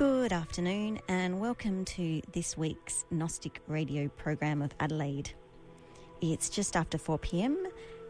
Good 0.00 0.32
afternoon, 0.32 0.98
and 1.08 1.40
welcome 1.40 1.84
to 1.84 2.22
this 2.32 2.56
week's 2.56 3.04
Gnostic 3.10 3.60
radio 3.68 4.08
program 4.08 4.62
of 4.62 4.72
Adelaide. 4.80 5.32
It's 6.22 6.48
just 6.48 6.74
after 6.74 6.96
4 6.96 7.18
pm, 7.18 7.66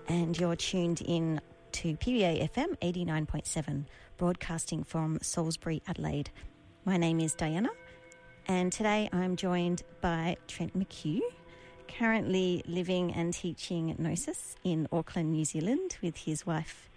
and 0.07 0.39
you're 0.39 0.55
tuned 0.55 1.01
in 1.01 1.41
to 1.73 1.97
PBA 1.97 2.49
FM 2.49 2.79
89.7, 2.79 3.87
broadcasting 4.19 4.85
from 4.85 5.19
Salisbury, 5.21 5.83
Adelaide. 5.89 6.31
My 6.85 6.97
name 6.97 7.19
is 7.19 7.35
Diana, 7.35 7.71
and 8.47 8.71
today 8.71 9.09
I'm 9.13 9.35
joined 9.35 9.83
by 10.01 10.37
Trent 10.47 10.79
McHugh, 10.79 11.23
currently 11.89 12.63
living 12.69 13.13
and 13.15 13.35
teaching 13.35 13.97
Gnosis 13.99 14.55
in 14.63 14.87
Auckland, 14.93 15.33
New 15.33 15.45
Zealand, 15.45 15.97
with 16.01 16.19
his 16.19 16.47
wife 16.47 16.89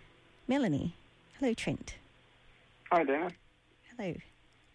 Melanie. 0.47 0.93
Hello, 1.39 1.55
Trent. 1.55 1.95
Hi, 2.91 3.03
Diana. 3.03 3.31
Hello. 3.97 4.13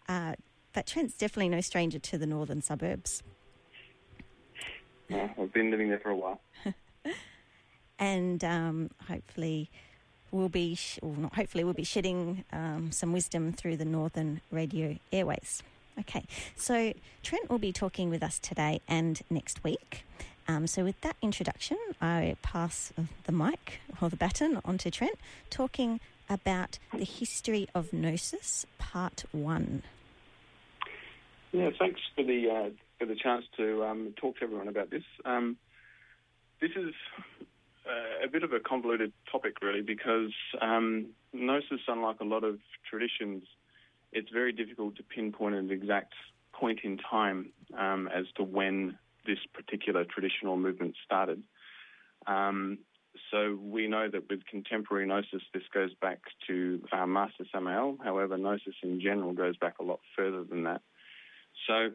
Uh, 0.09 0.33
but 0.73 0.87
Trent's 0.87 1.13
definitely 1.13 1.49
no 1.49 1.61
stranger 1.61 1.99
to 1.99 2.17
the 2.17 2.25
northern 2.25 2.61
suburbs. 2.61 3.23
Yeah, 5.07 5.29
I've 5.39 5.53
been 5.53 5.71
living 5.71 5.89
there 5.89 5.99
for 5.99 6.09
a 6.09 6.15
while. 6.15 6.41
and 7.99 8.43
um, 8.43 8.89
hopefully 9.07 9.69
we'll 10.31 10.49
be, 10.49 10.75
sh- 10.75 10.99
well, 11.01 11.13
not 11.13 11.35
hopefully, 11.35 11.63
we'll 11.63 11.73
be 11.73 11.83
shedding 11.83 12.43
um, 12.51 12.91
some 12.91 13.13
wisdom 13.13 13.53
through 13.53 13.77
the 13.77 13.85
Northern 13.85 14.41
Radio 14.51 14.97
airways. 15.11 15.63
Okay, 15.99 16.23
so 16.55 16.93
Trent 17.23 17.49
will 17.49 17.57
be 17.57 17.73
talking 17.73 18.09
with 18.09 18.23
us 18.23 18.39
today 18.39 18.79
and 18.87 19.21
next 19.29 19.63
week. 19.63 20.05
Um, 20.47 20.65
so, 20.65 20.83
with 20.83 20.99
that 21.01 21.17
introduction, 21.21 21.77
I 22.01 22.37
pass 22.41 22.93
the 23.25 23.31
mic 23.31 23.81
or 24.01 24.09
the 24.09 24.15
baton 24.15 24.61
on 24.63 24.77
to 24.79 24.89
Trent, 24.89 25.19
talking 25.49 25.99
about 26.29 26.79
the 26.93 27.03
history 27.03 27.67
of 27.75 27.91
Gnosis, 27.91 28.65
Part 28.77 29.25
One. 29.31 29.83
Yeah, 31.51 31.69
thanks 31.77 31.99
for 32.15 32.23
the 32.23 32.49
uh, 32.49 32.69
for 32.99 33.05
the 33.05 33.15
chance 33.15 33.45
to 33.57 33.83
um, 33.83 34.13
talk 34.17 34.37
to 34.37 34.43
everyone 34.43 34.67
about 34.67 34.91
this. 34.91 35.03
Um, 35.25 35.57
this 36.61 36.71
is 36.75 36.93
uh, 37.87 38.25
a 38.25 38.27
bit 38.27 38.43
of 38.43 38.53
a 38.53 38.59
convoluted 38.59 39.13
topic, 39.31 39.55
really, 39.61 39.81
because 39.81 40.33
um, 40.61 41.07
Gnosis, 41.33 41.79
unlike 41.87 42.19
a 42.19 42.25
lot 42.25 42.43
of 42.43 42.59
traditions, 42.87 43.43
it's 44.11 44.29
very 44.31 44.51
difficult 44.51 44.95
to 44.97 45.03
pinpoint 45.03 45.55
an 45.55 45.71
exact 45.71 46.13
point 46.53 46.79
in 46.83 46.97
time 46.97 47.51
um, 47.77 48.09
as 48.13 48.25
to 48.35 48.43
when 48.43 48.97
this 49.25 49.39
particular 49.53 50.03
traditional 50.03 50.57
movement 50.57 50.95
started. 51.03 51.41
Um, 52.27 52.79
so 53.31 53.57
we 53.61 53.87
know 53.87 54.07
that 54.09 54.29
with 54.29 54.45
contemporary 54.45 55.07
Gnosis, 55.07 55.41
this 55.53 55.63
goes 55.73 55.93
back 55.99 56.19
to 56.47 56.81
uh, 56.91 57.05
Master 57.05 57.45
Samael. 57.51 57.97
However, 58.03 58.37
Gnosis 58.37 58.75
in 58.83 59.01
general 59.01 59.33
goes 59.33 59.57
back 59.57 59.75
a 59.79 59.83
lot 59.83 59.99
further 60.15 60.43
than 60.43 60.63
that. 60.63 60.81
So 61.69 61.91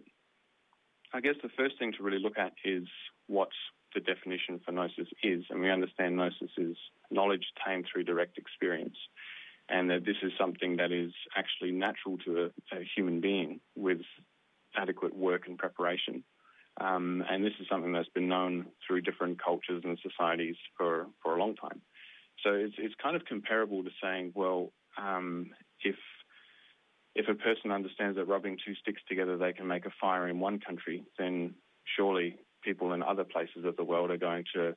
I 1.12 1.20
guess 1.20 1.34
the 1.42 1.48
first 1.58 1.78
thing 1.78 1.92
to 1.98 2.02
really 2.02 2.22
look 2.22 2.38
at 2.38 2.52
is 2.64 2.86
what 3.26 3.48
the 3.94 4.00
definition 4.00 4.60
for 4.64 4.72
gnosis 4.72 5.08
is. 5.22 5.44
And 5.50 5.60
we 5.60 5.70
understand 5.70 6.16
gnosis 6.16 6.50
is 6.56 6.76
knowledge 7.10 7.44
attained 7.56 7.86
through 7.92 8.04
direct 8.04 8.38
experience. 8.38 8.96
And 9.68 9.90
that 9.90 10.04
this 10.04 10.16
is 10.22 10.32
something 10.38 10.76
that 10.76 10.92
is 10.92 11.12
actually 11.36 11.72
natural 11.72 12.18
to 12.18 12.50
a, 12.72 12.76
a 12.76 12.84
human 12.94 13.20
being 13.20 13.60
with 13.74 14.02
adequate 14.76 15.16
work 15.16 15.48
and 15.48 15.58
preparation. 15.58 16.22
Um, 16.80 17.24
and 17.28 17.44
this 17.44 17.52
is 17.60 17.66
something 17.68 17.92
that's 17.92 18.08
been 18.08 18.28
known 18.28 18.66
through 18.86 19.00
different 19.00 19.42
cultures 19.42 19.82
and 19.84 19.98
societies 20.02 20.56
for, 20.76 21.06
for 21.22 21.34
a 21.34 21.38
long 21.38 21.54
time. 21.56 21.80
So 22.44 22.52
it's, 22.52 22.74
it's 22.78 22.94
kind 23.02 23.16
of 23.16 23.24
comparable 23.24 23.82
to 23.82 23.90
saying, 24.02 24.32
well, 24.34 24.72
um, 24.98 25.50
if 25.82 25.96
if 27.14 27.28
a 27.28 27.34
person 27.34 27.70
understands 27.70 28.16
that 28.16 28.26
rubbing 28.26 28.58
two 28.64 28.74
sticks 28.74 29.02
together 29.08 29.36
they 29.36 29.52
can 29.52 29.66
make 29.66 29.86
a 29.86 29.92
fire 30.00 30.28
in 30.28 30.40
one 30.40 30.58
country, 30.58 31.04
then 31.18 31.54
surely 31.96 32.36
people 32.62 32.92
in 32.92 33.02
other 33.02 33.24
places 33.24 33.64
of 33.64 33.76
the 33.76 33.84
world 33.84 34.10
are 34.10 34.16
going 34.16 34.44
to 34.54 34.74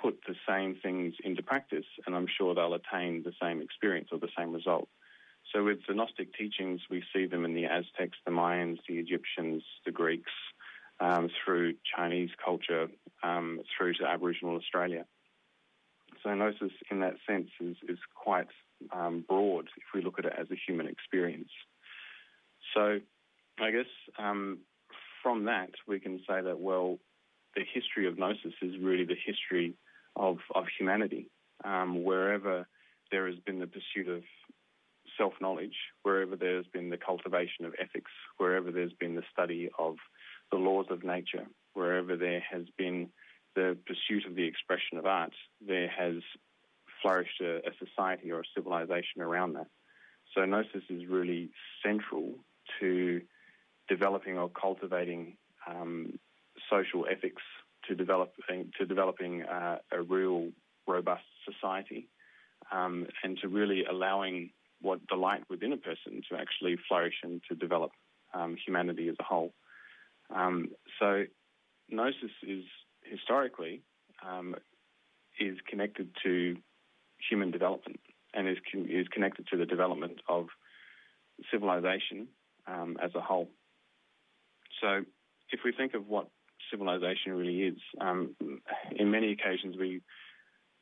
put 0.00 0.20
the 0.26 0.34
same 0.48 0.76
things 0.82 1.14
into 1.24 1.42
practice, 1.42 1.84
and 2.06 2.14
I'm 2.14 2.26
sure 2.26 2.54
they'll 2.54 2.74
attain 2.74 3.22
the 3.22 3.32
same 3.40 3.60
experience 3.60 4.08
or 4.12 4.18
the 4.18 4.28
same 4.36 4.52
result. 4.52 4.88
So 5.52 5.64
with 5.64 5.80
the 5.86 5.94
Gnostic 5.94 6.34
teachings, 6.34 6.80
we 6.90 7.02
see 7.14 7.26
them 7.26 7.44
in 7.44 7.54
the 7.54 7.66
Aztecs, 7.66 8.18
the 8.24 8.30
Mayans, 8.30 8.78
the 8.88 8.98
Egyptians, 8.98 9.62
the 9.84 9.90
Greeks, 9.90 10.30
um, 11.00 11.28
through 11.44 11.74
Chinese 11.96 12.30
culture, 12.42 12.88
um, 13.22 13.60
through 13.76 13.94
to 13.94 14.06
Aboriginal 14.06 14.56
Australia. 14.56 15.04
So 16.22 16.32
Gnosis, 16.32 16.72
in 16.90 17.00
that 17.00 17.16
sense, 17.28 17.48
is, 17.60 17.76
is 17.88 17.98
quite 18.14 18.46
um, 18.92 19.24
broad 19.28 19.68
if 19.76 19.84
we 19.94 20.02
look 20.02 20.18
at 20.18 20.24
it 20.24 20.34
as 20.38 20.50
a 20.50 20.56
human 20.66 20.86
experience. 20.86 21.50
So 22.74 23.00
I 23.58 23.70
guess 23.70 23.86
um, 24.18 24.58
from 25.22 25.44
that, 25.44 25.70
we 25.86 26.00
can 26.00 26.18
say 26.28 26.40
that, 26.42 26.58
well, 26.58 26.98
the 27.54 27.62
history 27.72 28.06
of 28.06 28.18
Gnosis 28.18 28.54
is 28.62 28.74
really 28.80 29.04
the 29.04 29.16
history 29.26 29.74
of, 30.16 30.38
of 30.54 30.64
humanity. 30.78 31.30
Um, 31.64 32.04
wherever 32.04 32.66
there 33.10 33.26
has 33.26 33.38
been 33.46 33.60
the 33.60 33.66
pursuit 33.66 34.08
of 34.08 34.22
self 35.18 35.34
knowledge, 35.40 35.76
wherever 36.02 36.34
there's 36.36 36.66
been 36.72 36.90
the 36.90 36.96
cultivation 36.96 37.64
of 37.64 37.74
ethics, 37.78 38.10
wherever 38.38 38.72
there's 38.72 38.92
been 38.94 39.14
the 39.14 39.22
study 39.32 39.70
of 39.78 39.96
the 40.50 40.58
laws 40.58 40.86
of 40.90 41.04
nature, 41.04 41.46
wherever 41.74 42.16
there 42.16 42.42
has 42.50 42.64
been 42.78 43.08
the 43.54 43.76
pursuit 43.86 44.26
of 44.26 44.34
the 44.34 44.44
expression 44.44 44.98
of 44.98 45.06
art, 45.06 45.34
there 45.66 45.88
has 45.88 46.22
flourished 47.02 47.40
a, 47.40 47.58
a 47.58 47.72
society 47.78 48.30
or 48.32 48.40
a 48.40 48.50
civilization 48.56 49.20
around 49.20 49.54
that. 49.54 49.66
So 50.34 50.44
Gnosis 50.44 50.84
is 50.88 51.06
really 51.08 51.50
central 51.84 52.34
to 52.80 53.22
developing 53.88 54.38
or 54.38 54.48
cultivating 54.48 55.36
um, 55.68 56.18
social 56.70 57.06
ethics, 57.10 57.42
to 57.88 57.94
developing 57.94 58.70
to 58.78 58.86
developing 58.86 59.42
uh, 59.42 59.78
a 59.90 60.02
real 60.02 60.48
robust 60.86 61.24
society, 61.44 62.08
um, 62.70 63.06
and 63.22 63.38
to 63.38 63.48
really 63.48 63.84
allowing 63.84 64.50
what 64.80 65.06
delight 65.06 65.42
within 65.48 65.72
a 65.72 65.76
person 65.76 66.22
to 66.28 66.36
actually 66.36 66.76
flourish 66.88 67.14
and 67.22 67.40
to 67.48 67.54
develop 67.54 67.92
um, 68.34 68.56
humanity 68.64 69.08
as 69.08 69.16
a 69.20 69.22
whole. 69.22 69.52
Um, 70.34 70.70
so, 70.98 71.24
gnosis 71.88 72.30
is 72.42 72.64
historically 73.04 73.82
um, 74.26 74.54
is 75.40 75.56
connected 75.68 76.08
to 76.24 76.56
human 77.28 77.50
development 77.50 78.00
and 78.34 78.48
is 78.48 78.58
is 78.74 79.06
connected 79.08 79.46
to 79.48 79.56
the 79.56 79.66
development 79.66 80.20
of 80.28 80.46
civilization 81.50 82.28
um, 82.66 82.96
as 83.02 83.14
a 83.14 83.20
whole. 83.20 83.48
So, 84.80 85.04
if 85.50 85.60
we 85.64 85.72
think 85.72 85.94
of 85.94 86.08
what 86.08 86.28
civilization 86.70 87.32
really 87.32 87.62
is, 87.62 87.78
um, 88.00 88.34
in 88.96 89.10
many 89.10 89.32
occasions 89.32 89.76
we 89.78 90.00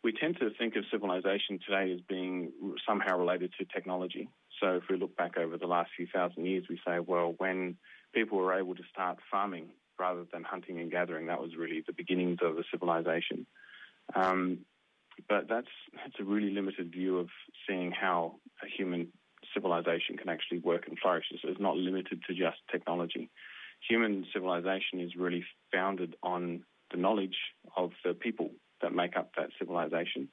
we 0.03 0.13
tend 0.13 0.39
to 0.39 0.49
think 0.59 0.77
of 0.77 0.85
civilization 0.91 1.59
today 1.67 1.93
as 1.93 2.01
being 2.09 2.53
somehow 2.89 3.19
related 3.19 3.53
to 3.59 3.67
technology. 3.67 4.31
So, 4.61 4.77
if 4.77 4.85
we 4.89 4.97
look 4.97 5.17
back 5.17 5.37
over 5.37 5.59
the 5.59 5.67
last 5.67 5.91
few 5.97 6.07
thousand 6.13 6.47
years, 6.47 6.65
we 6.69 6.81
say, 6.87 7.01
well, 7.01 7.35
when 7.39 7.77
people 8.15 8.39
were 8.39 8.55
able 8.55 8.75
to 8.75 8.83
start 8.91 9.19
farming 9.31 9.69
rather 9.99 10.25
than 10.33 10.43
hunting 10.43 10.81
and 10.81 10.91
gathering, 10.91 11.27
that 11.27 11.41
was 11.41 11.57
really 11.57 11.83
the 11.87 11.93
beginnings 11.93 12.39
of 12.43 12.57
a 12.57 12.63
civilization. 12.71 13.47
Um, 14.15 14.61
but 15.29 15.49
that's 15.49 15.69
that's 15.95 16.19
a 16.19 16.25
really 16.25 16.51
limited 16.51 16.91
view 16.91 17.19
of 17.19 17.29
seeing 17.69 17.93
how 17.93 18.37
a 18.63 18.67
human 18.67 19.09
civilization 19.55 20.17
can 20.17 20.29
actually 20.29 20.59
work 20.59 20.87
and 20.89 20.99
flourish. 20.99 21.27
So 21.43 21.49
it's 21.49 21.61
not 21.61 21.77
limited 21.77 22.21
to 22.27 22.35
just 22.35 22.59
technology. 22.71 23.31
Human 23.89 24.27
civilization 24.33 25.01
is 25.01 25.17
really 25.17 25.45
founded 25.73 26.17
on 26.23 26.65
the 26.91 26.99
knowledge 26.99 27.37
of 27.77 27.91
the 28.05 28.15
people 28.15 28.51
that 28.83 28.93
make 28.93 29.17
up 29.17 29.31
that 29.37 29.51
civilization. 29.59 30.29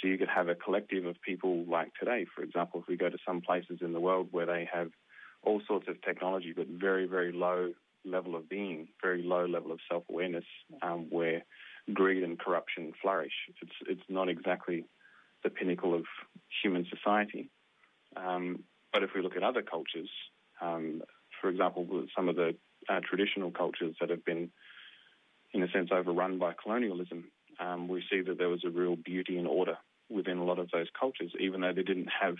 So 0.00 0.08
you 0.08 0.18
could 0.18 0.28
have 0.28 0.48
a 0.48 0.54
collective 0.54 1.06
of 1.06 1.20
people 1.22 1.64
like 1.64 1.92
today, 1.98 2.26
for 2.34 2.42
example, 2.42 2.80
if 2.80 2.88
we 2.88 2.96
go 2.96 3.08
to 3.08 3.18
some 3.26 3.40
places 3.40 3.78
in 3.80 3.92
the 3.92 4.00
world 4.00 4.28
where 4.30 4.46
they 4.46 4.68
have 4.72 4.90
all 5.42 5.60
sorts 5.66 5.88
of 5.88 6.00
technology, 6.02 6.52
but 6.56 6.66
very, 6.68 7.06
very 7.06 7.32
low 7.32 7.72
level 8.04 8.34
of 8.34 8.48
being, 8.48 8.88
very 9.00 9.22
low 9.22 9.46
level 9.46 9.72
of 9.72 9.78
self 9.88 10.04
awareness, 10.08 10.44
um, 10.82 11.06
where 11.10 11.42
greed 11.92 12.22
and 12.22 12.38
corruption 12.38 12.92
flourish. 13.00 13.32
It's, 13.60 13.72
it's 13.88 14.08
not 14.08 14.28
exactly 14.28 14.84
the 15.42 15.50
pinnacle 15.50 15.94
of 15.94 16.04
human 16.62 16.86
society. 16.88 17.50
Um, 18.16 18.64
but 18.92 19.02
if 19.02 19.10
we 19.14 19.22
look 19.22 19.36
at 19.36 19.42
other 19.42 19.62
cultures, 19.62 20.10
um, 20.60 21.02
for 21.40 21.48
example, 21.48 22.06
some 22.14 22.28
of 22.28 22.36
the 22.36 22.54
uh, 22.88 23.00
traditional 23.08 23.50
cultures 23.50 23.96
that 24.00 24.10
have 24.10 24.24
been, 24.24 24.50
in 25.52 25.62
a 25.62 25.70
sense, 25.70 25.90
overrun 25.92 26.38
by 26.38 26.52
colonialism, 26.60 27.24
um, 27.60 27.88
we 27.88 28.02
see 28.10 28.20
that 28.22 28.38
there 28.38 28.48
was 28.48 28.64
a 28.64 28.70
real 28.70 28.96
beauty 28.96 29.38
and 29.38 29.46
order 29.46 29.76
within 30.10 30.38
a 30.38 30.44
lot 30.44 30.58
of 30.58 30.70
those 30.70 30.88
cultures, 30.98 31.32
even 31.40 31.60
though 31.60 31.72
they 31.72 31.82
didn't 31.82 32.08
have 32.20 32.36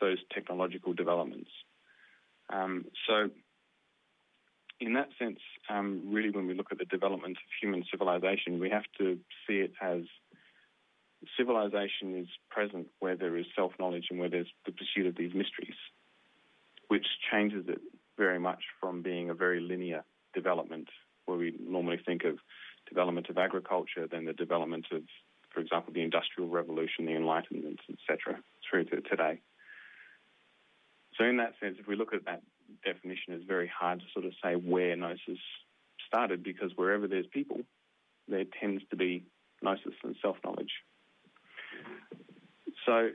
those 0.00 0.18
technological 0.32 0.92
developments. 0.92 1.50
Um, 2.52 2.86
so, 3.06 3.30
in 4.80 4.94
that 4.94 5.08
sense, 5.18 5.38
um, 5.68 6.02
really, 6.06 6.30
when 6.30 6.46
we 6.46 6.54
look 6.54 6.72
at 6.72 6.78
the 6.78 6.84
development 6.84 7.36
of 7.36 7.42
human 7.60 7.84
civilization, 7.90 8.58
we 8.58 8.70
have 8.70 8.84
to 8.98 9.18
see 9.46 9.58
it 9.58 9.72
as 9.80 10.02
civilization 11.36 12.18
is 12.18 12.28
present 12.50 12.88
where 12.98 13.16
there 13.16 13.36
is 13.36 13.46
self 13.54 13.72
knowledge 13.78 14.06
and 14.10 14.18
where 14.18 14.30
there's 14.30 14.50
the 14.66 14.72
pursuit 14.72 15.06
of 15.06 15.16
these 15.16 15.34
mysteries. 15.34 15.76
which 16.88 17.06
changes 17.30 17.64
it 17.68 17.80
very 18.18 18.40
much 18.40 18.64
from 18.80 19.00
being 19.00 19.30
a 19.30 19.34
very 19.34 19.60
linear 19.60 20.04
development, 20.34 20.88
where 21.26 21.38
we 21.38 21.54
normally 21.60 22.00
think 22.04 22.24
of 22.24 22.36
development 22.88 23.28
of 23.30 23.38
agriculture, 23.38 24.08
then 24.10 24.24
the 24.24 24.32
development 24.32 24.86
of, 24.90 25.02
for 25.54 25.60
example, 25.60 25.92
the 25.92 26.02
Industrial 26.02 26.50
Revolution, 26.50 27.06
the 27.06 27.14
Enlightenment, 27.14 27.78
etc., 27.88 28.40
through 28.68 28.84
to 28.86 29.00
today. 29.02 29.40
So 31.16 31.24
in 31.24 31.36
that 31.36 31.54
sense, 31.60 31.76
if 31.78 31.86
we 31.86 31.94
look 31.94 32.12
at 32.12 32.24
that 32.24 32.42
definition, 32.84 33.34
it's 33.34 33.44
very 33.44 33.68
hard 33.68 34.00
to 34.00 34.06
sort 34.12 34.26
of 34.26 34.32
say 34.42 34.54
where 34.54 34.96
gnosis 34.96 35.38
started 36.08 36.42
because 36.42 36.72
wherever 36.74 37.06
there's 37.06 37.26
people, 37.32 37.60
there 38.26 38.44
tends 38.60 38.82
to 38.90 38.96
be 38.96 39.24
gnosis 39.62 39.94
and 40.02 40.16
self-knowledge. 40.20 40.72
So 42.90 43.10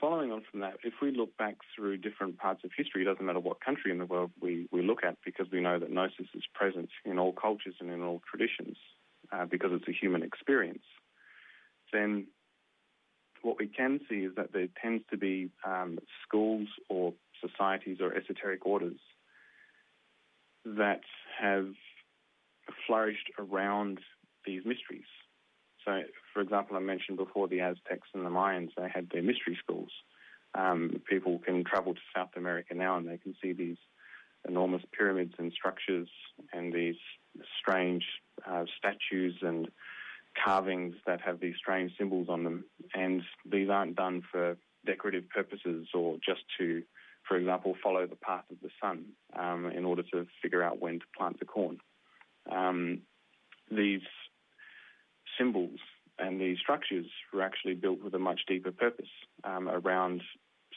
following 0.00 0.30
on 0.30 0.44
from 0.48 0.60
that, 0.60 0.74
if 0.84 0.94
we 1.02 1.10
look 1.10 1.36
back 1.36 1.56
through 1.74 1.96
different 1.96 2.38
parts 2.38 2.62
of 2.62 2.70
history, 2.76 3.02
it 3.02 3.06
doesn't 3.06 3.26
matter 3.26 3.40
what 3.40 3.60
country 3.60 3.90
in 3.90 3.98
the 3.98 4.06
world 4.06 4.30
we, 4.40 4.68
we 4.70 4.80
look 4.80 5.02
at 5.04 5.16
because 5.24 5.48
we 5.50 5.60
know 5.60 5.80
that 5.80 5.90
gnosis 5.90 6.28
is 6.34 6.44
present 6.54 6.88
in 7.04 7.18
all 7.18 7.32
cultures 7.32 7.74
and 7.80 7.90
in 7.90 8.00
all 8.00 8.22
traditions 8.30 8.76
uh, 9.32 9.44
because 9.44 9.70
it's 9.72 9.88
a 9.88 9.92
human 9.92 10.22
experience, 10.22 10.84
then 11.92 12.28
what 13.42 13.58
we 13.58 13.66
can 13.66 13.98
see 14.08 14.18
is 14.18 14.36
that 14.36 14.52
there 14.52 14.68
tends 14.80 15.02
to 15.10 15.16
be 15.16 15.50
um, 15.66 15.98
schools 16.24 16.68
or 16.88 17.12
societies 17.44 17.98
or 18.00 18.14
esoteric 18.14 18.64
orders 18.64 19.00
that 20.64 21.00
have 21.40 21.66
flourished 22.86 23.32
around 23.36 23.98
these 24.46 24.62
mysteries. 24.64 25.10
So, 25.84 26.02
for 26.32 26.40
example, 26.40 26.76
I 26.76 26.80
mentioned 26.80 27.18
before 27.18 27.48
the 27.48 27.60
Aztecs 27.60 28.08
and 28.14 28.24
the 28.24 28.30
Mayans, 28.30 28.70
they 28.76 28.88
had 28.92 29.08
their 29.10 29.22
mystery 29.22 29.58
schools. 29.62 29.90
Um, 30.54 31.02
people 31.08 31.38
can 31.38 31.64
travel 31.64 31.94
to 31.94 32.00
South 32.14 32.30
America 32.36 32.74
now 32.74 32.96
and 32.96 33.08
they 33.08 33.18
can 33.18 33.34
see 33.42 33.52
these 33.52 33.78
enormous 34.46 34.82
pyramids 34.96 35.34
and 35.38 35.52
structures 35.52 36.08
and 36.52 36.72
these 36.72 36.96
strange 37.58 38.04
uh, 38.46 38.64
statues 38.76 39.36
and 39.42 39.68
carvings 40.44 40.94
that 41.06 41.20
have 41.20 41.40
these 41.40 41.54
strange 41.56 41.92
symbols 41.98 42.28
on 42.28 42.44
them. 42.44 42.64
And 42.94 43.22
these 43.50 43.68
aren't 43.70 43.96
done 43.96 44.22
for 44.30 44.56
decorative 44.84 45.28
purposes 45.28 45.86
or 45.94 46.16
just 46.16 46.42
to, 46.58 46.82
for 47.26 47.36
example, 47.36 47.76
follow 47.82 48.06
the 48.06 48.16
path 48.16 48.44
of 48.50 48.56
the 48.62 48.70
sun 48.80 49.04
um, 49.38 49.66
in 49.66 49.84
order 49.84 50.02
to 50.12 50.26
figure 50.42 50.62
out 50.62 50.80
when 50.80 50.98
to 50.98 51.06
plant 51.16 51.38
the 51.38 51.44
corn. 51.44 51.78
Um, 52.50 53.02
these 53.70 54.02
symbols 55.38 55.78
and 56.22 56.40
these 56.40 56.58
structures 56.58 57.06
were 57.32 57.42
actually 57.42 57.74
built 57.74 58.00
with 58.04 58.14
a 58.14 58.18
much 58.18 58.42
deeper 58.46 58.70
purpose 58.70 59.12
um, 59.44 59.68
around 59.68 60.22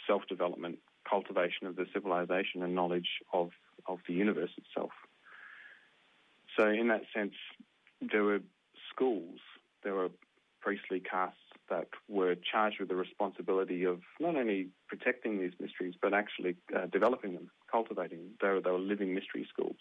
self-development, 0.07 0.79
cultivation 1.09 1.67
of 1.67 1.75
the 1.75 1.85
civilization 1.93 2.63
and 2.63 2.73
knowledge 2.73 3.09
of, 3.31 3.51
of 3.87 3.99
the 4.07 4.13
universe 4.13 4.49
itself. 4.57 4.91
So 6.57 6.63
in 6.69 6.87
that 6.87 7.03
sense, 7.15 7.35
there 8.01 8.23
were 8.23 8.39
schools, 8.91 9.39
there 9.83 9.93
were 9.93 10.09
priestly 10.61 10.99
castes 10.99 11.37
that 11.69 11.89
were 12.07 12.35
charged 12.51 12.79
with 12.79 12.89
the 12.89 12.95
responsibility 12.95 13.83
of 13.83 13.99
not 14.19 14.35
only 14.35 14.69
protecting 14.87 15.39
these 15.39 15.53
mysteries, 15.59 15.95
but 16.01 16.13
actually 16.13 16.55
uh, 16.75 16.87
developing 16.87 17.33
them, 17.33 17.51
cultivating 17.71 18.19
them. 18.19 18.31
They 18.41 18.47
were, 18.49 18.61
they 18.61 18.71
were 18.71 18.79
living 18.79 19.13
mystery 19.13 19.47
schools. 19.51 19.77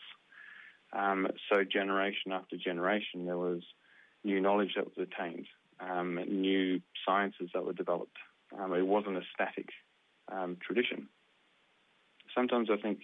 Um, 0.93 1.29
so 1.49 1.65
generation 1.65 2.33
after 2.33 2.57
generation, 2.57 3.25
there 3.25 3.39
was 3.39 3.63
new 4.25 4.41
knowledge 4.41 4.73
that 4.77 4.87
was 4.87 5.07
attained, 5.09 5.47
um, 5.81 6.17
new 6.27 6.81
sciences 7.07 7.51
that 7.55 7.65
were 7.65 7.73
developed. 7.73 8.17
Um, 8.59 8.73
it 8.73 8.87
wasn't 8.87 9.17
a 9.17 9.23
static 9.35 9.69
um, 10.31 10.57
tradition. 10.65 11.09
Sometimes 12.35 12.69
I 12.71 12.77
think 12.77 13.01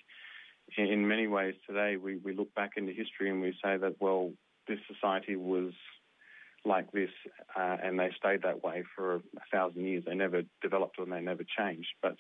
in 0.77 1.07
many 1.07 1.27
ways 1.27 1.55
today 1.67 1.97
we, 1.97 2.17
we 2.17 2.35
look 2.35 2.55
back 2.55 2.73
into 2.77 2.93
history 2.93 3.31
and 3.31 3.41
we 3.41 3.53
say 3.63 3.77
that, 3.77 3.97
well, 4.01 4.33
this 4.69 4.79
society 4.93 5.37
was 5.37 5.73
like 6.65 6.93
this 6.93 7.11
uh, 7.57 7.77
and 7.83 7.99
they 7.99 8.11
stayed 8.17 8.43
that 8.43 8.63
way 8.63 8.85
for 8.95 9.17
a 9.17 9.21
thousand 9.53 9.85
years. 9.85 10.05
They 10.07 10.15
never 10.15 10.43
developed 10.63 10.99
and 10.99 11.13
they 11.13 11.21
never 11.21 11.45
changed. 11.59 11.89
But 12.03 12.17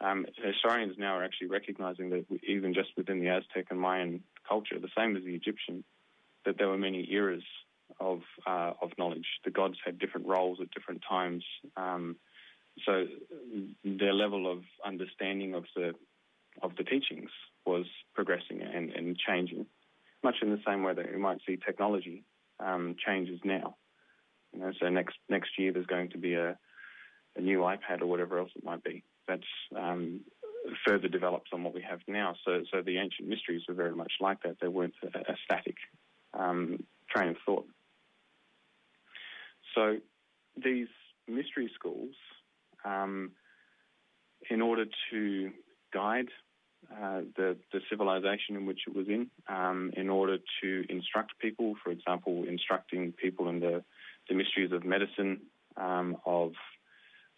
um, 0.00 0.26
historians 0.42 0.96
now 0.98 1.16
are 1.16 1.24
actually 1.24 1.48
recognizing 1.48 2.10
that 2.10 2.24
even 2.46 2.74
just 2.74 2.90
within 2.96 3.20
the 3.20 3.28
Aztec 3.28 3.66
and 3.70 3.80
Mayan 3.80 4.22
culture, 4.48 4.78
the 4.78 4.88
same 4.96 5.16
as 5.16 5.24
the 5.24 5.34
Egyptian, 5.34 5.84
that 6.44 6.56
there 6.58 6.68
were 6.68 6.78
many 6.78 7.06
eras 7.10 7.42
of 8.00 8.20
uh, 8.46 8.72
of 8.80 8.90
knowledge. 8.98 9.26
The 9.44 9.50
gods 9.50 9.76
had 9.84 9.98
different 9.98 10.26
roles 10.26 10.58
at 10.60 10.70
different 10.70 11.02
times, 11.08 11.44
um, 11.76 12.16
so 12.86 13.06
their 13.84 14.12
level 14.14 14.50
of 14.50 14.62
understanding 14.84 15.54
of 15.54 15.64
the 15.74 15.94
of 16.62 16.72
the 16.76 16.84
teachings 16.84 17.30
was 17.66 17.86
progressing 18.14 18.62
and, 18.62 18.90
and 18.90 19.16
changing, 19.16 19.66
much 20.22 20.36
in 20.42 20.50
the 20.50 20.60
same 20.66 20.82
way 20.82 20.94
that 20.94 21.12
we 21.12 21.18
might 21.18 21.38
see 21.46 21.56
technology 21.56 22.24
um, 22.58 22.96
changes 23.04 23.38
now. 23.44 23.76
You 24.52 24.60
know, 24.60 24.72
so 24.80 24.88
next 24.88 25.16
next 25.28 25.50
year 25.58 25.72
there's 25.72 25.86
going 25.86 26.10
to 26.10 26.18
be 26.18 26.34
a, 26.34 26.58
a 27.36 27.40
new 27.40 27.60
iPad 27.60 28.00
or 28.00 28.06
whatever 28.06 28.38
else 28.38 28.50
it 28.56 28.64
might 28.64 28.82
be. 28.82 29.04
That's 29.26 29.42
um, 29.76 30.20
further 30.86 31.08
develops 31.08 31.50
on 31.52 31.62
what 31.62 31.74
we 31.74 31.82
have 31.82 32.00
now. 32.06 32.34
So, 32.44 32.62
so 32.72 32.82
the 32.82 32.98
ancient 32.98 33.28
mysteries 33.28 33.62
were 33.68 33.74
very 33.74 33.94
much 33.94 34.12
like 34.20 34.42
that. 34.42 34.56
They 34.60 34.68
weren't 34.68 34.94
a, 35.02 35.18
a 35.18 35.36
static 35.44 35.76
um, 36.32 36.84
train 37.10 37.28
of 37.30 37.36
thought. 37.44 37.66
So 39.78 39.98
these 40.56 40.88
mystery 41.28 41.70
schools, 41.72 42.16
um, 42.84 43.30
in 44.50 44.60
order 44.60 44.86
to 45.12 45.50
guide 45.94 46.26
uh, 46.92 47.20
the, 47.36 47.56
the, 47.72 47.80
civilization 47.88 48.56
in 48.56 48.66
which 48.66 48.80
it 48.88 48.96
was 48.96 49.06
in, 49.06 49.30
um, 49.48 49.92
in 49.96 50.08
order 50.08 50.38
to 50.62 50.84
instruct 50.88 51.38
people, 51.38 51.74
for 51.84 51.92
example, 51.92 52.44
instructing 52.48 53.12
people 53.12 53.48
in 53.48 53.60
the, 53.60 53.84
the 54.28 54.34
mysteries 54.34 54.72
of 54.72 54.84
medicine, 54.84 55.42
um, 55.76 56.16
of 56.26 56.52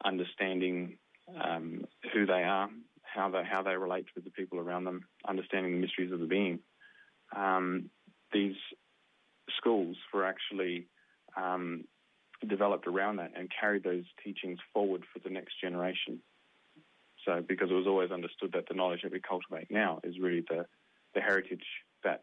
understanding 0.03 0.97
um, 1.43 1.85
who 2.15 2.25
they 2.25 2.43
are, 2.43 2.71
how 3.03 3.29
they 3.29 3.43
how 3.45 3.63
they 3.63 3.77
relate 3.77 4.07
with 4.15 4.25
the 4.25 4.31
people 4.31 4.59
around 4.59 4.85
them, 4.85 5.03
understanding 5.29 5.73
the 5.73 5.81
mysteries 5.81 6.13
of 6.13 6.21
the 6.21 6.27
being. 6.27 6.61
Um, 7.37 7.91
these 8.33 8.57
schools 9.59 9.97
were 10.15 10.25
actually 10.25 10.87
um, 11.37 11.85
developed 12.47 12.87
around 12.87 13.17
that 13.17 13.33
and 13.37 13.49
carried 13.61 13.85
those 13.85 14.05
teachings 14.25 14.59
forward 14.73 15.05
for 15.13 15.19
the 15.21 15.31
next 15.31 15.61
generation. 15.61 16.21
So, 17.27 17.43
because 17.47 17.71
it 17.71 17.75
was 17.75 17.87
always 17.87 18.11
understood 18.11 18.53
that 18.53 18.65
the 18.69 18.75
knowledge 18.75 19.03
that 19.03 19.13
we 19.13 19.21
cultivate 19.21 19.71
now 19.71 20.01
is 20.05 20.19
really 20.19 20.45
the, 20.49 20.65
the 21.15 21.21
heritage 21.21 21.65
that 22.03 22.23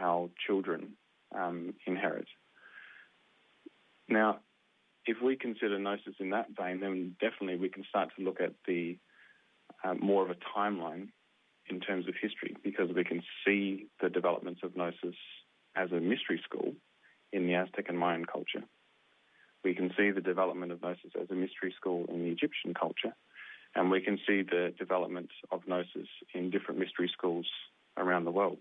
our 0.00 0.28
children 0.46 0.94
um, 1.36 1.74
inherit. 1.86 2.26
Now, 4.08 4.40
if 5.06 5.18
we 5.22 5.36
consider 5.36 5.78
gnosis 5.78 6.14
in 6.20 6.30
that 6.30 6.48
vein, 6.58 6.80
then 6.80 7.16
definitely 7.20 7.56
we 7.56 7.68
can 7.68 7.84
start 7.88 8.10
to 8.16 8.24
look 8.24 8.40
at 8.40 8.52
the 8.66 8.98
uh, 9.84 9.94
more 9.94 10.24
of 10.24 10.30
a 10.30 10.36
timeline 10.56 11.08
in 11.68 11.80
terms 11.80 12.08
of 12.08 12.14
history 12.20 12.56
because 12.62 12.88
we 12.94 13.04
can 13.04 13.22
see 13.44 13.86
the 14.00 14.08
developments 14.08 14.60
of 14.62 14.76
gnosis 14.76 15.16
as 15.76 15.90
a 15.92 16.00
mystery 16.00 16.40
school 16.44 16.74
in 17.32 17.46
the 17.46 17.54
Aztec 17.54 17.86
and 17.88 17.98
Mayan 17.98 18.24
culture. 18.24 18.62
We 19.64 19.74
can 19.74 19.92
see 19.96 20.10
the 20.10 20.20
development 20.20 20.72
of 20.72 20.82
gnosis 20.82 21.12
as 21.20 21.30
a 21.30 21.34
mystery 21.34 21.74
school 21.76 22.06
in 22.08 22.24
the 22.24 22.30
Egyptian 22.30 22.74
culture, 22.74 23.14
and 23.74 23.90
we 23.90 24.00
can 24.00 24.18
see 24.26 24.42
the 24.42 24.74
development 24.78 25.30
of 25.50 25.62
gnosis 25.66 26.08
in 26.34 26.50
different 26.50 26.80
mystery 26.80 27.10
schools 27.12 27.46
around 27.96 28.24
the 28.24 28.30
world. 28.30 28.58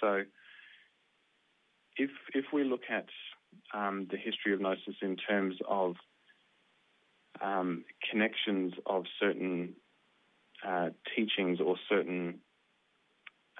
So, 0.00 0.22
if 1.96 2.10
if 2.32 2.46
we 2.52 2.64
look 2.64 2.84
at 2.90 3.08
um, 3.74 4.06
the 4.10 4.16
history 4.16 4.52
of 4.54 4.60
gnosis 4.60 4.94
in 5.02 5.16
terms 5.16 5.56
of 5.68 5.96
um, 7.40 7.84
connections 8.10 8.74
of 8.86 9.04
certain 9.18 9.74
uh, 10.66 10.90
teachings 11.16 11.58
or 11.60 11.76
certain 11.88 12.40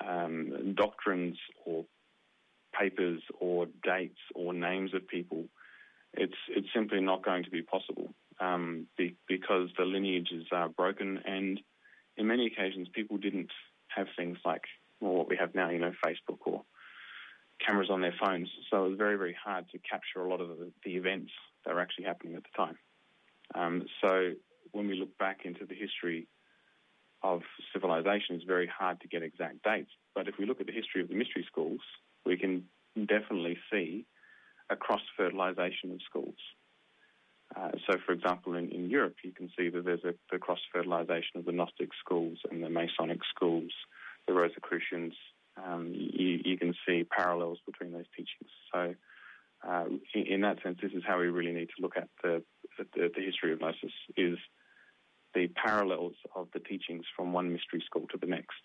um, 0.07 0.75
doctrines 0.77 1.39
or 1.65 1.85
papers 2.79 3.23
or 3.39 3.67
dates 3.83 4.21
or 4.35 4.53
names 4.53 4.95
of 4.95 5.07
people, 5.09 5.45
it's 6.15 6.35
it's 6.49 6.69
simply 6.75 7.01
not 7.01 7.25
going 7.25 7.45
to 7.45 7.51
be 7.51 7.63
possible 7.63 8.13
um, 8.41 8.87
be, 8.97 9.17
because 9.29 9.69
the 9.79 9.85
lineages 9.85 10.47
are 10.53 10.69
broken, 10.69 11.21
and 11.25 11.61
in 12.17 12.27
many 12.27 12.47
occasions 12.47 12.89
people 12.93 13.17
didn't 13.17 13.51
have 13.89 14.07
things 14.17 14.39
like 14.45 14.63
well, 15.01 15.15
what 15.15 15.29
we 15.29 15.37
have 15.37 15.55
now, 15.55 15.71
you 15.71 15.79
know, 15.79 15.93
Facebook 16.05 16.39
or 16.45 16.63
cameras 17.65 17.89
on 17.91 18.01
their 18.01 18.15
phones. 18.21 18.49
So 18.71 18.85
it 18.85 18.89
was 18.91 18.99
very, 18.99 19.17
very 19.17 19.37
hard 19.43 19.67
to 19.71 19.79
capture 19.79 20.21
a 20.21 20.29
lot 20.29 20.41
of 20.41 20.49
the, 20.49 20.73
the 20.85 20.97
events 20.97 21.33
that 21.65 21.75
were 21.75 21.81
actually 21.81 22.05
happening 22.05 22.35
at 22.35 22.43
the 22.43 22.57
time. 22.57 22.79
Um, 23.55 23.87
so 24.01 24.33
when 24.73 24.89
we 24.89 24.99
look 24.99 25.17
back 25.19 25.41
into 25.45 25.67
the 25.67 25.75
history 25.75 26.29
of 27.23 27.43
civilization, 27.73 28.37
it's 28.37 28.45
very 28.45 28.67
hard 28.67 29.01
to 29.01 29.09
get 29.09 29.23
exact 29.23 29.63
dates. 29.63 29.91
But 30.15 30.29
if 30.29 30.37
we 30.39 30.47
look 30.47 30.61
at 30.61 30.67
the 30.67 30.73
history 30.73 31.03
of 31.03 31.09
the 31.09 31.15
mystery 31.15 31.45
schools, 31.47 31.81
we 32.25 32.37
can 32.37 32.65
definitely 32.97 33.59
see 33.71 34.07
a 34.71 34.77
cross 34.77 35.03
fertilization 35.17 35.91
of 35.93 36.01
schools. 36.09 36.37
Uh, 37.57 37.71
so, 37.87 37.99
for 38.07 38.13
example, 38.13 38.55
in, 38.55 38.71
in, 38.71 38.89
Europe, 38.89 39.17
you 39.25 39.33
can 39.33 39.51
see 39.59 39.69
that 39.69 39.85
there's 39.85 40.05
a 40.05 40.15
the 40.31 40.39
cross 40.39 40.61
fertilization 40.73 41.37
of 41.37 41.45
the 41.45 41.53
Gnostic 41.53 41.91
schools 41.99 42.39
and 42.51 42.63
the 42.63 42.71
Masonic 42.71 43.21
schools, 43.35 43.73
the 44.29 44.35
Rosicrucians. 44.35 45.15
Um, 45.63 45.93
you, 45.93 46.41
you, 46.45 46.57
can 46.57 46.75
see 46.87 47.05
parallels 47.05 47.59
between 47.67 47.93
those 47.93 48.07
teachings. 48.17 48.51
So, 48.73 48.95
uh, 49.69 49.85
in, 50.15 50.27
in, 50.27 50.41
that 50.43 50.63
sense, 50.63 50.79
this 50.81 50.93
is 50.93 51.03
how 51.05 51.19
we 51.19 51.27
really 51.27 51.53
need 51.53 51.69
to 51.77 51.83
look 51.83 51.97
at 51.97 52.09
the, 52.23 52.43
the, 52.79 53.11
the 53.15 53.21
history 53.21 53.53
of 53.53 53.61
Gnosis: 53.61 53.93
is 54.17 54.39
the 55.35 55.49
parallels 55.49 56.15
of 56.37 56.49
the 56.55 56.61
teachings 56.61 57.05
from 57.17 57.33
one 57.33 57.53
mystery 57.53 57.83
school 57.85 58.07
to 58.13 58.19
the 58.19 58.27
next. 58.27 58.63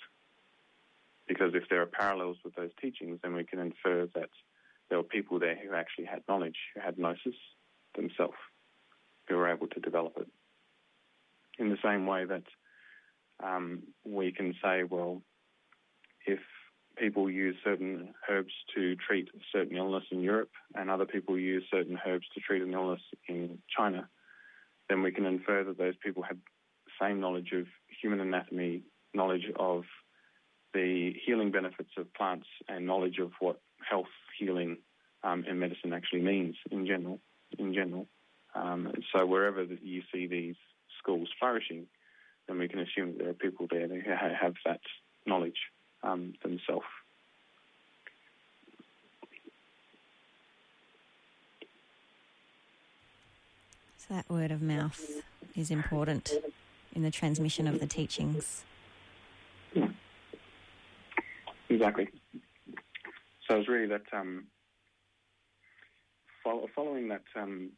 Because 1.27 1.53
if 1.55 1.63
there 1.69 1.81
are 1.81 1.87
parallels 1.87 2.37
with 2.45 2.53
those 2.53 2.71
teachings, 2.79 3.19
then 3.23 3.33
we 3.33 3.43
can 3.43 3.59
infer 3.59 4.07
that 4.13 4.29
there 4.89 4.97
were 4.97 5.03
people 5.03 5.39
there 5.39 5.55
who 5.55 5.75
actually 5.75 6.05
had 6.05 6.23
knowledge, 6.27 6.57
who 6.73 6.81
had 6.81 6.97
gnosis 6.97 7.35
themselves, 7.95 8.37
who 9.27 9.35
were 9.35 9.51
able 9.51 9.67
to 9.67 9.79
develop 9.79 10.13
it. 10.17 10.27
In 11.57 11.69
the 11.69 11.77
same 11.83 12.05
way 12.05 12.25
that 12.25 12.43
um, 13.43 13.83
we 14.05 14.31
can 14.31 14.53
say, 14.63 14.83
well, 14.83 15.21
if 16.25 16.39
people 16.97 17.29
use 17.29 17.55
certain 17.63 18.13
herbs 18.29 18.53
to 18.75 18.95
treat 18.95 19.29
a 19.35 19.39
certain 19.51 19.77
illness 19.77 20.03
in 20.11 20.21
Europe 20.21 20.51
and 20.75 20.89
other 20.89 21.05
people 21.05 21.37
use 21.37 21.63
certain 21.71 21.99
herbs 22.05 22.25
to 22.33 22.39
treat 22.41 22.61
an 22.61 22.73
illness 22.73 23.01
in 23.27 23.59
China, 23.75 24.07
then 24.89 25.01
we 25.01 25.11
can 25.11 25.25
infer 25.25 25.63
that 25.63 25.77
those 25.77 25.95
people 26.03 26.23
had 26.23 26.37
the 26.85 27.05
same 27.05 27.19
knowledge 27.19 27.51
of 27.53 27.65
human 28.01 28.19
anatomy, 28.19 28.83
knowledge 29.13 29.51
of 29.57 29.83
the 30.75 31.15
healing 31.25 31.51
benefits 31.51 31.89
of 31.97 32.13
plants, 32.13 32.47
and 32.67 32.85
knowledge 32.85 33.17
of 33.17 33.31
what 33.39 33.59
health 33.89 34.13
healing 34.37 34.77
um, 35.23 35.45
and 35.47 35.59
medicine 35.59 35.93
actually 35.93 36.21
means 36.21 36.55
in 36.69 36.85
general. 36.85 37.19
In 37.57 37.73
general, 37.73 38.07
um, 38.53 38.91
so 39.13 39.25
wherever 39.25 39.63
you 39.63 40.01
see 40.13 40.27
these 40.27 40.55
schools 40.99 41.29
flourishing, 41.39 41.87
then 42.47 42.59
we 42.59 42.67
can 42.67 42.79
assume 42.79 43.13
that 43.13 43.19
there 43.19 43.29
are 43.29 43.33
people 43.33 43.67
there 43.69 43.87
who 43.87 44.01
have 44.09 44.55
that 44.65 44.81
knowledge 45.25 45.59
um, 46.03 46.33
themselves. 46.43 46.85
So 53.97 54.13
that 54.13 54.29
word 54.29 54.51
of 54.51 54.61
mouth 54.61 55.23
is 55.55 55.71
important 55.71 56.33
in 56.93 57.03
the 57.03 57.11
transmission 57.11 57.67
of 57.67 57.79
the 57.79 57.87
teachings. 57.87 58.65
Exactly. 61.69 62.09
So 63.47 63.57
it's 63.59 63.69
really 63.69 63.87
that 63.87 64.03
um, 64.13 64.45
follow, 66.43 66.67
following 66.75 67.09
that 67.09 67.23
um, 67.35 67.71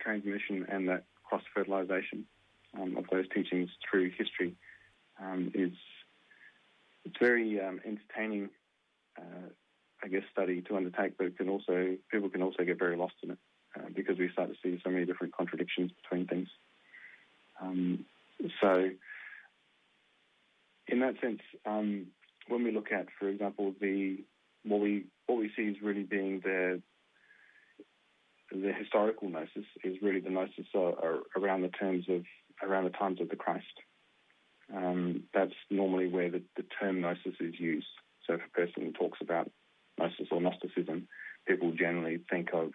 transmission 0.00 0.66
and 0.68 0.88
that 0.88 1.04
cross 1.24 1.42
fertilization 1.54 2.26
um, 2.80 2.96
of 2.96 3.04
those 3.10 3.26
teachings 3.34 3.70
through 3.88 4.10
history 4.16 4.54
um, 5.20 5.50
is 5.54 5.72
it's 7.04 7.16
very 7.20 7.60
um, 7.60 7.80
entertaining, 7.84 8.50
uh, 9.18 9.48
I 10.02 10.08
guess, 10.08 10.22
study 10.32 10.62
to 10.62 10.76
undertake, 10.76 11.18
but 11.18 11.36
can 11.36 11.48
also 11.48 11.96
people 12.10 12.30
can 12.30 12.42
also 12.42 12.64
get 12.64 12.78
very 12.78 12.96
lost 12.96 13.14
in 13.22 13.32
it 13.32 13.38
uh, 13.76 13.88
because 13.94 14.18
we 14.18 14.30
start 14.30 14.50
to 14.50 14.56
see 14.62 14.80
so 14.82 14.90
many 14.90 15.04
different 15.04 15.34
contradictions 15.36 15.92
between 16.02 16.26
things. 16.26 16.48
Um, 17.60 18.04
so, 18.60 18.90
in 20.88 21.00
that 21.00 21.14
sense, 21.20 21.40
um, 21.66 22.06
when 22.48 22.64
we 22.64 22.72
look 22.72 22.92
at, 22.92 23.06
for 23.18 23.28
example, 23.28 23.74
the 23.80 24.18
what 24.64 24.80
we 24.80 25.06
what 25.26 25.38
we 25.38 25.50
see 25.56 25.62
is 25.62 25.76
really 25.82 26.02
being 26.02 26.40
the 26.42 26.82
the 28.50 28.72
historical 28.72 29.28
gnosis 29.28 29.64
is 29.82 29.96
really 30.02 30.20
the 30.20 30.30
gnosis 30.30 30.66
around 30.74 31.62
the 31.62 31.68
terms 31.68 32.04
of 32.08 32.22
around 32.62 32.84
the 32.84 32.90
times 32.90 33.20
of 33.20 33.28
the 33.28 33.36
Christ. 33.36 33.64
Um, 34.74 35.24
that's 35.34 35.52
normally 35.70 36.08
where 36.08 36.30
the, 36.30 36.42
the, 36.56 36.64
term 36.80 37.02
gnosis 37.02 37.34
is 37.38 37.58
used. 37.58 37.86
So 38.26 38.34
if 38.34 38.40
a 38.46 38.50
person 38.50 38.94
talks 38.94 39.18
about 39.20 39.50
gnosis 39.98 40.28
or 40.30 40.40
Gnosticism, 40.40 41.06
people 41.46 41.72
generally 41.72 42.20
think 42.30 42.48
of 42.54 42.70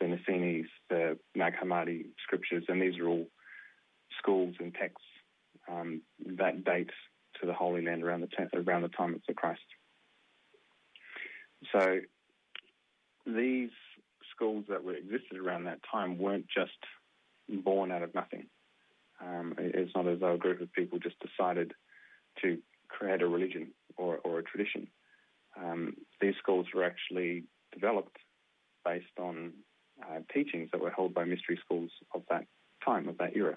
the 0.00 0.14
Essenes, 0.14 0.66
the 0.88 1.18
Nag 1.34 1.54
Hammadi 1.62 2.06
scriptures, 2.22 2.64
and 2.68 2.80
these 2.80 2.98
are 2.98 3.06
all 3.06 3.26
schools 4.18 4.54
and 4.58 4.74
texts 4.74 5.06
um, 5.70 6.00
that 6.38 6.64
date 6.64 6.90
to 7.40 7.46
the 7.46 7.52
Holy 7.52 7.82
Land 7.82 8.02
around 8.02 8.20
the 8.20 8.60
around 8.60 8.82
the 8.82 8.88
time 8.88 9.14
of 9.14 9.20
the 9.26 9.34
Christ. 9.34 9.60
So 11.72 12.00
these 13.26 13.70
schools 14.34 14.64
that 14.68 14.84
were 14.84 14.94
existed 14.94 15.38
around 15.38 15.64
that 15.64 15.80
time 15.90 16.18
weren't 16.18 16.46
just 16.54 16.72
born 17.48 17.92
out 17.92 18.02
of 18.02 18.14
nothing. 18.14 18.46
Um, 19.20 19.54
it's 19.58 19.94
not 19.94 20.08
as 20.08 20.20
though 20.20 20.34
a 20.34 20.38
group 20.38 20.60
of 20.60 20.72
people 20.72 20.98
just 20.98 21.16
decided 21.20 21.72
to 22.42 22.58
create 22.88 23.22
a 23.22 23.26
religion 23.28 23.68
or, 23.96 24.18
or 24.24 24.38
a 24.38 24.42
tradition. 24.42 24.88
Um, 25.56 25.94
these 26.20 26.34
schools 26.42 26.66
were 26.74 26.84
actually 26.84 27.44
developed 27.72 28.16
based 28.84 29.18
on 29.18 29.52
uh, 30.02 30.20
teachings 30.32 30.68
that 30.72 30.80
were 30.80 30.90
held 30.90 31.14
by 31.14 31.24
mystery 31.24 31.58
schools 31.64 31.90
of 32.14 32.22
that 32.28 32.44
time, 32.84 33.08
of 33.08 33.18
that 33.18 33.36
era, 33.36 33.56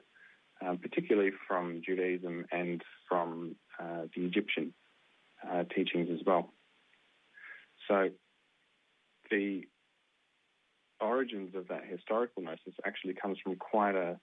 um, 0.65 0.77
particularly 0.77 1.31
from 1.47 1.81
Judaism 1.85 2.45
and 2.51 2.81
from 3.07 3.55
uh, 3.79 4.03
the 4.15 4.25
Egyptian 4.25 4.73
uh, 5.47 5.63
teachings 5.63 6.09
as 6.11 6.25
well. 6.25 6.51
So 7.87 8.09
the 9.29 9.63
origins 10.99 11.55
of 11.55 11.67
that 11.67 11.83
historical 11.85 12.43
gnosis 12.43 12.73
actually 12.85 13.13
comes 13.13 13.37
from 13.43 13.55
quite 13.55 13.95
a, 13.95 14.19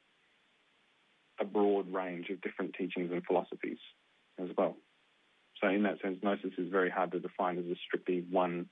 a 1.40 1.44
broad 1.44 1.92
range 1.92 2.30
of 2.30 2.40
different 2.40 2.74
teachings 2.74 3.10
and 3.12 3.24
philosophies 3.24 3.78
as 4.38 4.48
well. 4.56 4.76
So 5.60 5.68
in 5.68 5.84
that 5.84 6.00
sense, 6.02 6.18
gnosis 6.22 6.52
is 6.58 6.70
very 6.70 6.90
hard 6.90 7.12
to 7.12 7.20
define 7.20 7.58
as 7.58 7.64
a 7.66 7.76
strictly 7.86 8.24
one 8.30 8.68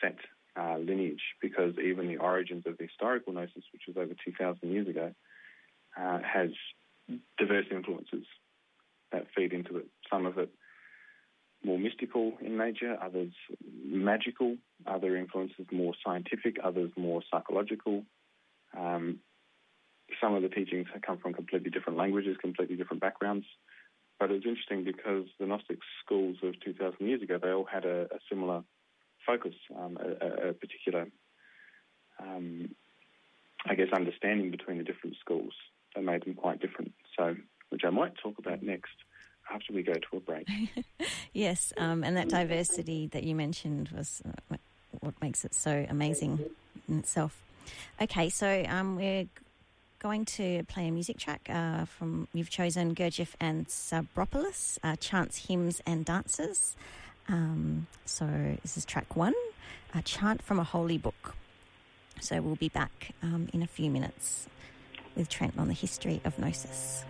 set 0.00 0.16
uh, 0.58 0.78
lineage 0.78 1.22
because 1.40 1.74
even 1.78 2.08
the 2.08 2.16
origins 2.16 2.64
of 2.66 2.78
the 2.78 2.84
historical 2.84 3.32
gnosis, 3.32 3.64
which 3.72 3.82
was 3.86 3.96
over 3.96 4.14
2,000 4.24 4.70
years 4.70 4.88
ago, 4.88 5.12
uh, 6.00 6.18
has 6.22 6.50
diverse 7.38 7.66
influences 7.70 8.26
that 9.12 9.26
feed 9.34 9.52
into 9.52 9.78
it. 9.78 9.86
Some 10.10 10.26
of 10.26 10.38
it 10.38 10.50
more 11.64 11.78
mystical 11.78 12.34
in 12.40 12.56
nature, 12.56 12.96
others 13.02 13.32
magical, 13.84 14.56
other 14.86 15.16
influences 15.16 15.66
more 15.72 15.94
scientific, 16.04 16.56
others 16.62 16.90
more 16.96 17.22
psychological. 17.30 18.04
Um, 18.76 19.18
some 20.20 20.34
of 20.34 20.42
the 20.42 20.48
teachings 20.48 20.86
come 21.04 21.18
from 21.18 21.34
completely 21.34 21.70
different 21.70 21.98
languages, 21.98 22.36
completely 22.40 22.76
different 22.76 23.00
backgrounds. 23.00 23.46
But 24.18 24.30
it's 24.30 24.46
interesting 24.46 24.84
because 24.84 25.26
the 25.38 25.46
Gnostic 25.46 25.78
schools 26.04 26.36
of 26.42 26.54
2,000 26.64 27.06
years 27.06 27.22
ago, 27.22 27.38
they 27.40 27.50
all 27.50 27.64
had 27.64 27.84
a, 27.84 28.02
a 28.04 28.18
similar 28.28 28.62
focus, 29.26 29.54
um, 29.76 29.98
a, 30.00 30.48
a, 30.48 30.52
particular, 30.54 31.06
um, 32.20 32.74
I 33.66 33.74
guess, 33.74 33.88
understanding 33.94 34.50
between 34.50 34.78
the 34.78 34.84
different 34.84 35.16
schools 35.20 35.52
that 35.98 36.04
made 36.04 36.24
them 36.24 36.34
quite 36.34 36.60
different. 36.60 36.92
So, 37.16 37.36
which 37.70 37.82
I 37.84 37.90
might 37.90 38.12
talk 38.22 38.38
about 38.38 38.62
next 38.62 38.92
after 39.52 39.72
we 39.72 39.82
go 39.82 39.94
to 39.94 40.16
a 40.16 40.20
break. 40.20 40.48
yes, 41.32 41.72
um, 41.76 42.04
and 42.04 42.16
that 42.16 42.28
diversity 42.28 43.08
that 43.08 43.24
you 43.24 43.34
mentioned 43.34 43.88
was 43.94 44.22
uh, 44.26 44.56
what 45.00 45.14
makes 45.20 45.44
it 45.44 45.54
so 45.54 45.86
amazing 45.88 46.38
in 46.88 46.98
itself. 46.98 47.40
Okay, 48.00 48.28
so 48.28 48.64
um, 48.68 48.96
we're 48.96 49.26
going 49.98 50.24
to 50.24 50.62
play 50.64 50.88
a 50.88 50.92
music 50.92 51.18
track 51.18 51.48
uh, 51.52 51.84
from 51.84 52.28
you've 52.32 52.50
chosen 52.50 52.94
Gurdjieff 52.94 53.34
and 53.40 53.66
Tsabropoulos, 53.66 54.78
uh, 54.84 54.96
chants, 54.96 55.48
hymns, 55.48 55.82
and 55.86 56.04
dances. 56.04 56.76
Um, 57.28 57.88
so 58.04 58.26
this 58.62 58.76
is 58.76 58.84
track 58.84 59.16
one, 59.16 59.34
a 59.94 60.02
chant 60.02 60.42
from 60.42 60.58
a 60.58 60.64
holy 60.64 60.98
book. 60.98 61.34
So 62.20 62.40
we'll 62.40 62.56
be 62.56 62.68
back 62.68 63.14
um, 63.22 63.48
in 63.52 63.62
a 63.62 63.66
few 63.66 63.90
minutes 63.90 64.48
with 65.18 65.28
Trent 65.28 65.58
on 65.58 65.68
the 65.68 65.74
history 65.74 66.20
of 66.24 66.38
Gnosis. 66.38 67.04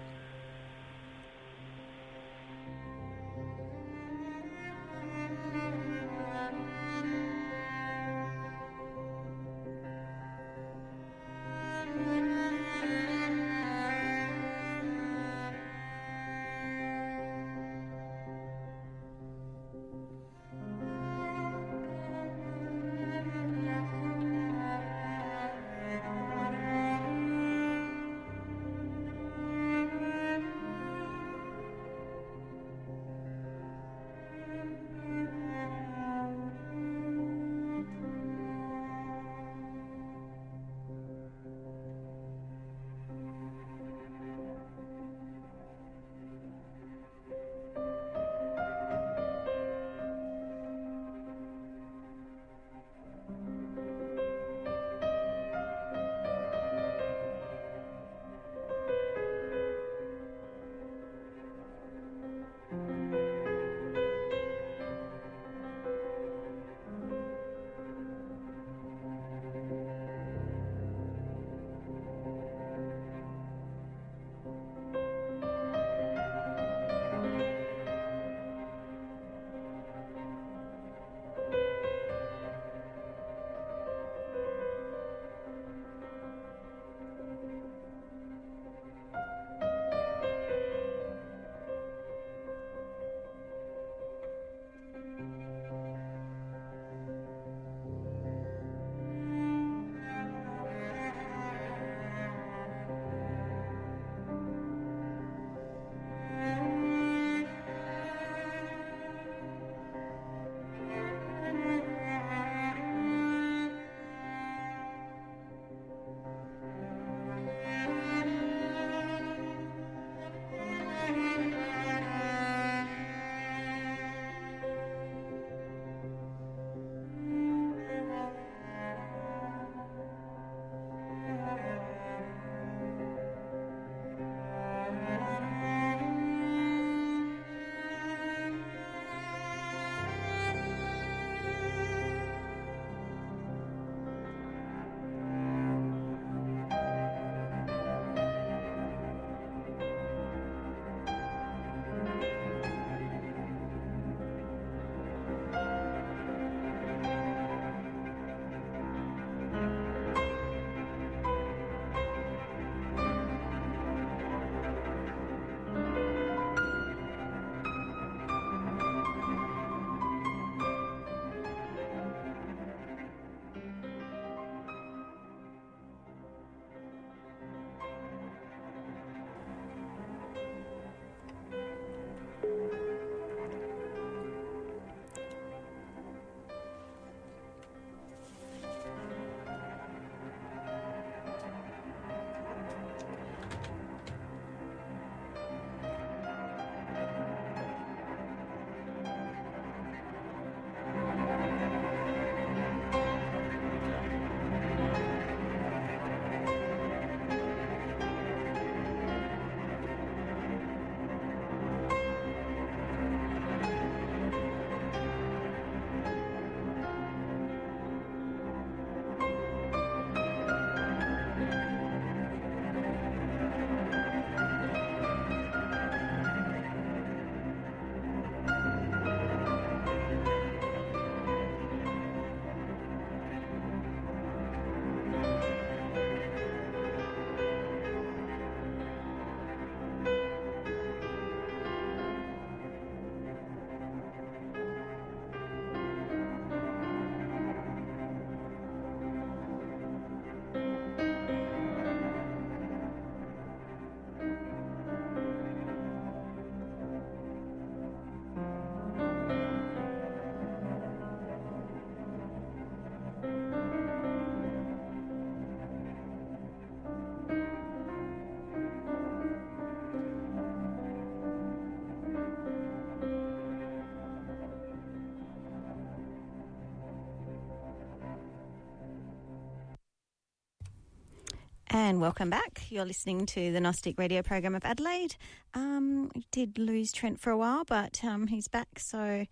And 281.70 282.00
welcome 282.00 282.30
back. 282.30 282.62
You're 282.70 282.86
listening 282.86 283.26
to 283.26 283.52
the 283.52 283.60
Gnostic 283.60 283.98
radio 283.98 284.22
program 284.22 284.54
of 284.54 284.64
Adelaide. 284.64 285.16
Um, 285.52 286.10
we 286.14 286.24
did 286.30 286.58
lose 286.58 286.92
Trent 286.92 287.20
for 287.20 287.30
a 287.30 287.36
while, 287.36 287.64
but 287.64 288.02
um, 288.02 288.28
he's 288.28 288.48
back. 288.48 288.78
So, 288.78 289.26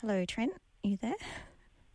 hello, 0.00 0.24
Trent. 0.24 0.52
Are 0.84 0.88
you 0.88 0.96
there? 0.96 1.16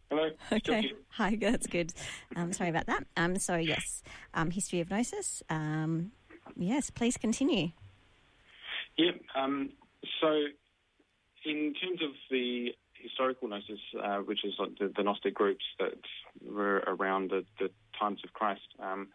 Hello. 0.09 0.29
Okay. 0.51 0.91
Hi. 1.11 1.37
That's 1.39 1.65
good. 1.67 1.93
Um, 2.35 2.51
sorry 2.51 2.69
about 2.69 2.87
that. 2.87 3.05
Um, 3.15 3.37
so 3.37 3.55
yes, 3.55 4.03
um, 4.33 4.51
history 4.51 4.81
of 4.81 4.89
gnosis. 4.89 5.41
Um, 5.49 6.11
yes, 6.57 6.89
please 6.89 7.15
continue. 7.15 7.69
Yeah. 8.97 9.11
Um, 9.35 9.71
so, 10.19 10.27
in 11.45 11.73
terms 11.81 12.01
of 12.03 12.11
the 12.29 12.73
historical 13.03 13.47
gnosis, 13.47 13.79
uh, 14.01 14.17
which 14.17 14.43
is 14.43 14.53
the, 14.79 14.91
the, 14.95 15.03
Gnostic 15.03 15.33
groups 15.33 15.63
that 15.79 15.99
were 16.41 16.77
around 16.87 17.29
the, 17.29 17.45
the 17.59 17.69
times 17.99 18.21
of 18.23 18.33
Christ. 18.33 18.67
Um, 18.79 19.09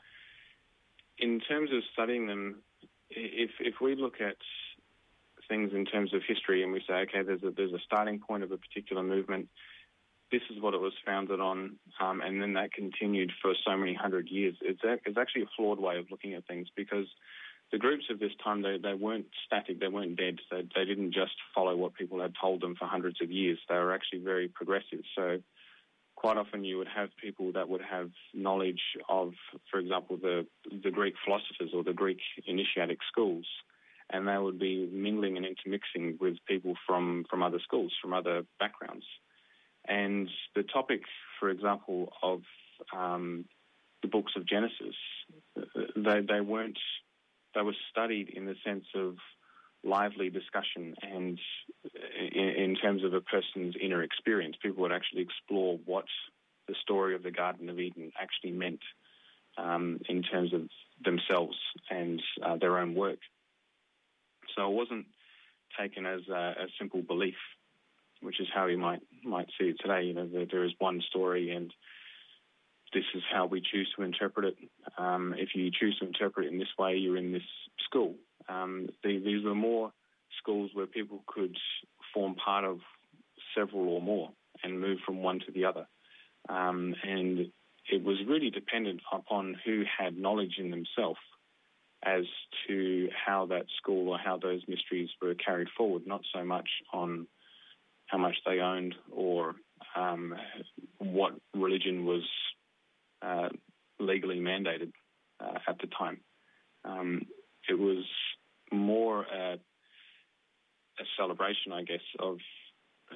in 1.19 1.41
terms 1.41 1.71
of 1.73 1.83
studying 1.93 2.27
them, 2.27 2.63
if 3.11 3.51
if 3.59 3.81
we 3.81 3.97
look 3.97 4.21
at 4.21 4.37
things 5.49 5.73
in 5.75 5.87
terms 5.87 6.13
of 6.15 6.21
history 6.27 6.63
and 6.63 6.73
we 6.73 6.83
say, 6.87 6.95
okay, 6.95 7.23
there's 7.23 7.43
a 7.43 7.51
there's 7.51 7.73
a 7.73 7.81
starting 7.85 8.21
point 8.21 8.43
of 8.43 8.53
a 8.53 8.59
particular 8.59 9.03
movement, 9.03 9.49
this 10.31 10.43
is 10.51 10.61
what 10.61 10.75
it 10.75 10.81
was 10.81 10.93
founded 11.05 11.41
on, 11.41 11.77
um, 12.01 12.21
and 12.21 12.41
then 12.43 12.53
that 12.55 12.73
continued 12.73 13.33
for 13.41 13.55
so 13.67 13.77
many 13.77 13.95
hundred 13.95 14.29
years. 14.29 14.57
It's 14.61 14.85
a, 14.85 14.99
it's 15.05 15.19
actually 15.19 15.43
a 15.43 15.51
flawed 15.57 15.81
way 15.81 15.97
of 15.99 16.11
looking 16.11 16.35
at 16.35 16.47
things 16.47 16.69
because 16.77 17.07
the 17.71 17.79
groups 17.79 18.05
of 18.11 18.19
this 18.19 18.33
time 18.43 18.63
they, 18.63 18.79
they 18.83 18.95
weren't 18.95 19.27
static, 19.47 19.81
they 19.81 19.89
weren't 19.89 20.17
dead. 20.17 20.39
They, 20.51 20.67
they 20.75 20.85
didn't 20.85 21.13
just 21.13 21.35
follow 21.55 21.77
what 21.77 21.95
people 21.95 22.21
had 22.21 22.33
told 22.41 22.63
them 22.63 22.77
for 22.79 22.87
hundreds 22.87 23.21
of 23.21 23.31
years. 23.31 23.59
They 23.69 23.75
were 23.75 23.93
actually 23.93 24.21
very 24.21 24.49
progressive. 24.49 25.01
So 25.15 25.39
quite 26.17 26.37
often 26.37 26.65
you 26.65 26.79
would 26.79 26.89
have 26.89 27.11
people 27.23 27.53
that 27.53 27.69
would 27.69 27.83
have 27.83 28.11
knowledge 28.35 28.81
of, 29.09 29.35
for 29.71 29.79
example, 29.79 30.17
the 30.17 30.47
the 30.83 30.91
Greek 30.91 31.15
philosophers 31.25 31.71
or 31.75 31.85
the 31.85 31.93
Greek 31.93 32.19
initiatic 32.47 32.99
schools, 33.11 33.47
and 34.11 34.27
they 34.27 34.37
would 34.37 34.59
be 34.59 34.89
mingling 34.93 35.37
and 35.37 35.47
intermixing 35.47 36.19
with 36.21 36.37
people 36.47 36.75
from 36.87 37.25
from 37.31 37.43
other 37.43 37.61
schools, 37.63 37.93
from 38.03 38.13
other 38.13 38.43
backgrounds. 38.59 39.05
And 39.87 40.29
the 40.57 40.65
topic, 40.65 41.03
for 41.39 41.51
example, 41.51 42.13
of 42.23 42.41
um, 42.93 43.45
the 44.03 44.09
books 44.09 44.33
of 44.37 44.45
Genesis, 44.45 44.97
they 45.97 46.21
they 46.21 46.41
weren't 46.41 46.79
they 47.59 47.65
were 47.65 47.75
studied 47.91 48.29
in 48.29 48.47
the 48.47 48.55
sense 48.65 48.85
of 48.95 49.17
lively 49.83 50.31
discussion 50.31 50.95
and 51.03 51.41
in, 52.33 52.49
in, 52.49 52.77
terms 52.77 53.03
of 53.03 53.15
a 53.15 53.21
person's 53.21 53.75
inner 53.81 54.03
experience, 54.03 54.57
people 54.63 54.83
would 54.83 54.93
actually 54.93 55.23
explore 55.23 55.79
what 55.85 56.05
the 56.69 56.75
story 56.83 57.17
of 57.17 57.25
the 57.25 57.33
Garden 57.33 57.69
of 57.69 57.81
Eden 57.81 58.13
actually 58.21 58.53
meant 58.53 58.81
um, 59.57 59.99
in 60.09 60.23
terms 60.23 60.55
of 60.55 60.63
themselves 61.05 61.57
and 61.91 62.23
uh, 62.45 62.57
their 62.57 62.79
own 62.79 62.95
work. 62.95 63.19
So 64.57 64.71
it 64.71 64.75
wasn't 64.75 65.07
taken 65.79 66.07
as 66.07 66.21
a, 66.29 66.55
a, 66.63 66.67
simple 66.79 67.03
belief, 67.03 67.37
which 68.21 68.41
is 68.41 68.47
how 68.55 68.67
we 68.67 68.77
might 68.77 69.01
might 69.25 69.49
see 69.59 69.67
it 69.67 69.77
today. 69.81 70.05
You 70.05 70.15
know, 70.15 70.29
that 70.29 70.49
there 70.51 70.65
is 70.65 70.73
one 70.79 71.03
story 71.09 71.51
and 71.51 71.73
this 72.93 73.05
is 73.15 73.23
how 73.33 73.47
we 73.47 73.61
choose 73.61 73.89
to 73.97 74.03
interpret 74.03 74.47
it. 74.47 74.57
Um, 74.97 75.35
if 75.37 75.51
you 75.55 75.71
choose 75.71 75.99
to 75.99 76.07
interpret 76.07 76.47
it 76.47 76.53
in 76.53 76.59
this 76.59 76.69
way, 76.79 76.97
you're 76.97 77.17
in 77.17 77.33
this 77.33 77.43
school. 77.85 78.15
Um, 78.49 78.89
the, 79.05 79.19
these 79.19 79.45
were 79.45 79.55
more 79.55 79.93
schools 80.39 80.71
where 80.73 80.87
people 80.87 81.23
could 81.27 81.57
form 82.15 82.35
part 82.35 82.65
of 82.65 82.79
several 83.57 83.89
or 83.89 84.01
more 84.01 84.31
and 84.63 84.81
move 84.81 84.99
from 85.05 85.23
one 85.23 85.41
to 85.41 85.53
the 85.53 85.65
other. 85.65 85.87
Um, 86.49 86.95
and 87.03 87.51
it 87.91 88.03
was 88.03 88.17
really 88.27 88.51
dependent 88.51 89.01
upon 89.13 89.57
who 89.65 89.85
had 89.99 90.17
knowledge 90.17 90.55
in 90.59 90.71
themselves 90.71 91.21
as 92.05 92.25
to 92.67 93.09
how 93.27 93.47
that 93.47 93.67
school 93.77 94.09
or 94.09 94.19
how 94.19 94.39
those 94.39 94.63
mysteries 94.69 95.09
were 95.21 95.35
carried 95.35 95.69
forward, 95.77 96.07
not 96.07 96.23
so 96.33 96.45
much 96.45 96.69
on 96.93 97.27
how 98.07 98.19
much 98.19 98.37
they 98.47 98.61
owned 98.61 98.95
or 99.11 99.57
um, 99.97 100.35
what 100.99 101.33
religion 101.55 102.05
was 102.07 102.23
uh, 103.23 103.49
legally 103.99 104.39
mandated 104.39 104.93
uh, 105.41 105.59
at 105.67 105.79
the 105.81 105.89
time. 105.89 106.21
Um, 106.85 107.23
it 107.69 107.79
was 107.79 108.05
more 108.73 109.23
a, 109.23 109.59
I 111.73 111.83
guess, 111.83 112.01
of 112.19 112.39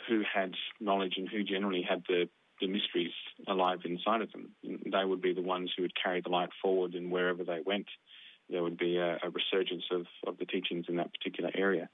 who 0.08 0.22
had 0.22 0.54
knowledge 0.80 1.14
and 1.16 1.28
who 1.28 1.42
generally 1.44 1.82
had 1.82 2.02
the, 2.08 2.28
the 2.60 2.66
mysteries 2.66 3.12
alive 3.46 3.80
inside 3.84 4.22
of 4.22 4.32
them. 4.32 4.50
They 4.62 5.04
would 5.04 5.20
be 5.20 5.34
the 5.34 5.42
ones 5.42 5.72
who 5.76 5.82
would 5.82 6.02
carry 6.02 6.20
the 6.20 6.30
light 6.30 6.50
forward, 6.62 6.94
and 6.94 7.10
wherever 7.10 7.44
they 7.44 7.60
went, 7.64 7.86
there 8.48 8.62
would 8.62 8.78
be 8.78 8.96
a, 8.96 9.18
a 9.22 9.30
resurgence 9.30 9.84
of, 9.90 10.06
of 10.26 10.38
the 10.38 10.46
teachings 10.46 10.86
in 10.88 10.96
that 10.96 11.12
particular 11.12 11.50
area. 11.54 11.88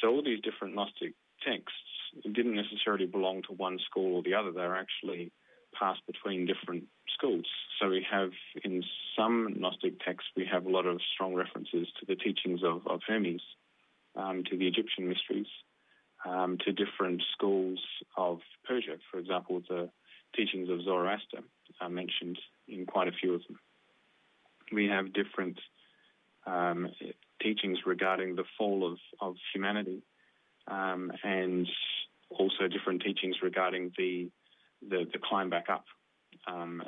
So 0.00 0.08
all 0.08 0.22
these 0.22 0.40
different 0.40 0.74
Gnostic 0.74 1.14
texts 1.46 1.78
didn't 2.24 2.54
necessarily 2.54 3.06
belong 3.06 3.42
to 3.42 3.52
one 3.52 3.78
school 3.88 4.16
or 4.16 4.22
the 4.22 4.34
other. 4.34 4.52
They 4.52 4.60
were 4.60 4.76
actually 4.76 5.32
passed 5.78 6.00
between 6.06 6.46
different 6.46 6.84
schools. 7.14 7.46
So 7.80 7.88
we 7.88 8.06
have 8.10 8.30
in 8.64 8.82
some 9.16 9.56
Gnostic 9.58 10.00
texts 10.04 10.30
we 10.36 10.46
have 10.50 10.66
a 10.66 10.70
lot 10.70 10.86
of 10.86 11.00
strong 11.14 11.34
references 11.34 11.88
to 12.00 12.06
the 12.06 12.16
teachings 12.16 12.60
of, 12.64 12.86
of 12.86 13.00
Hermes, 13.06 13.42
um, 14.14 14.44
to 14.50 14.56
the 14.56 14.66
Egyptian 14.66 15.08
mysteries, 15.08 15.46
um, 16.26 16.58
to 16.64 16.72
different 16.72 17.22
schools 17.32 17.78
of 18.16 18.38
Persia. 18.66 18.96
For 19.10 19.18
example, 19.18 19.62
the 19.68 19.90
teachings 20.34 20.68
of 20.68 20.82
Zoroaster 20.82 21.40
are 21.80 21.88
mentioned 21.88 22.38
in 22.68 22.86
quite 22.86 23.08
a 23.08 23.12
few 23.12 23.34
of 23.34 23.42
them. 23.46 23.58
We 24.72 24.88
have 24.88 25.12
different 25.12 25.58
um, 26.46 26.90
teachings 27.40 27.78
regarding 27.86 28.36
the 28.36 28.44
fall 28.58 28.90
of, 28.90 28.98
of 29.20 29.36
humanity 29.54 30.02
um, 30.66 31.12
and 31.22 31.68
also 32.30 32.68
different 32.68 33.02
teachings 33.02 33.36
regarding 33.42 33.92
the 33.96 34.28
the, 34.86 35.06
the 35.10 35.18
climb 35.18 35.48
back 35.48 35.70
up, 35.70 35.84
um, 36.46 36.82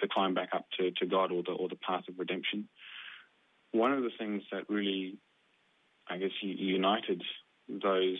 the 0.00 0.08
climb 0.12 0.34
back 0.34 0.48
up 0.52 0.66
to, 0.78 0.90
to 0.90 1.06
God 1.06 1.30
or 1.30 1.42
the 1.44 1.52
or 1.52 1.68
the 1.68 1.76
path 1.76 2.02
of 2.08 2.18
redemption. 2.18 2.68
One 3.70 3.92
of 3.92 4.02
the 4.02 4.10
things 4.18 4.42
that 4.50 4.68
really, 4.68 5.16
I 6.08 6.18
guess, 6.18 6.32
united 6.42 7.22
those 7.68 8.18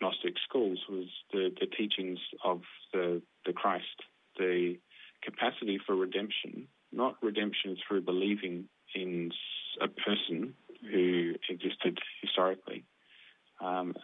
Gnostic 0.00 0.34
schools 0.48 0.78
was 0.88 1.06
the, 1.32 1.50
the 1.58 1.66
teachings 1.66 2.18
of 2.44 2.60
the 2.92 3.22
the 3.44 3.52
Christ, 3.52 4.02
the 4.38 4.76
capacity 5.22 5.78
for 5.84 5.94
redemption, 5.94 6.68
not 6.92 7.16
redemption 7.22 7.76
through 7.86 8.02
believing 8.02 8.68
in 8.94 9.30
a 9.80 9.88
person 9.88 10.54
who 10.90 11.34
existed 11.48 11.98
historically, 12.22 12.84
um, 13.60 13.94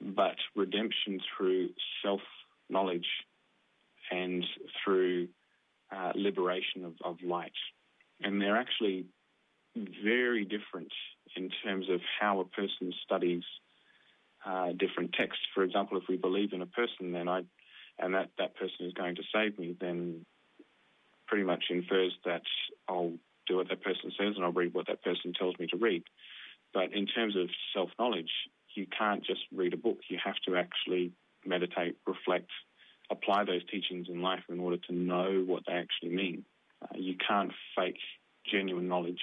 but 0.00 0.36
redemption 0.54 1.20
through 1.36 1.70
self 2.02 2.20
knowledge 2.68 3.06
and 4.10 4.44
through 4.84 5.28
uh, 5.94 6.12
liberation 6.14 6.84
of, 6.84 6.92
of 7.04 7.16
light. 7.22 7.52
And 8.20 8.40
they're 8.40 8.56
actually 8.56 9.06
very 9.76 10.44
different 10.44 10.92
in 11.36 11.50
terms 11.64 11.86
of 11.90 12.00
how 12.20 12.40
a 12.40 12.44
person 12.44 12.92
studies 13.04 13.42
uh, 14.44 14.72
different 14.72 15.12
texts. 15.12 15.42
For 15.54 15.62
example, 15.62 15.96
if 15.98 16.04
we 16.08 16.16
believe 16.16 16.52
in 16.52 16.62
a 16.62 16.66
person, 16.66 17.12
then 17.12 17.28
I, 17.28 17.42
and 17.98 18.14
that, 18.14 18.30
that 18.38 18.56
person 18.56 18.86
is 18.86 18.92
going 18.92 19.16
to 19.16 19.22
save 19.32 19.58
me, 19.58 19.76
then 19.80 20.24
pretty 21.26 21.44
much 21.44 21.64
infers 21.70 22.12
that 22.24 22.42
I'll 22.88 23.12
do 23.46 23.56
what 23.56 23.68
that 23.68 23.82
person 23.82 24.10
says 24.18 24.34
and 24.36 24.44
I'll 24.44 24.52
read 24.52 24.74
what 24.74 24.86
that 24.86 25.02
person 25.02 25.32
tells 25.38 25.58
me 25.58 25.66
to 25.68 25.76
read. 25.76 26.02
But 26.72 26.92
in 26.92 27.06
terms 27.06 27.36
of 27.36 27.48
self 27.74 27.90
knowledge, 27.98 28.30
you 28.74 28.86
can't 28.86 29.24
just 29.24 29.40
read 29.54 29.72
a 29.72 29.76
book. 29.76 29.98
You 30.08 30.18
have 30.24 30.36
to 30.46 30.56
actually 30.56 31.12
meditate, 31.46 31.96
reflect, 32.06 32.50
apply 33.10 33.44
those 33.44 33.64
teachings 33.70 34.08
in 34.08 34.22
life 34.22 34.42
in 34.48 34.58
order 34.60 34.78
to 34.88 34.94
know 34.94 35.44
what 35.46 35.62
they 35.66 35.74
actually 35.74 36.14
mean. 36.14 36.44
Uh, 36.82 36.96
you 36.96 37.14
can't 37.16 37.52
fake 37.76 37.98
genuine 38.50 38.88
knowledge. 38.88 39.20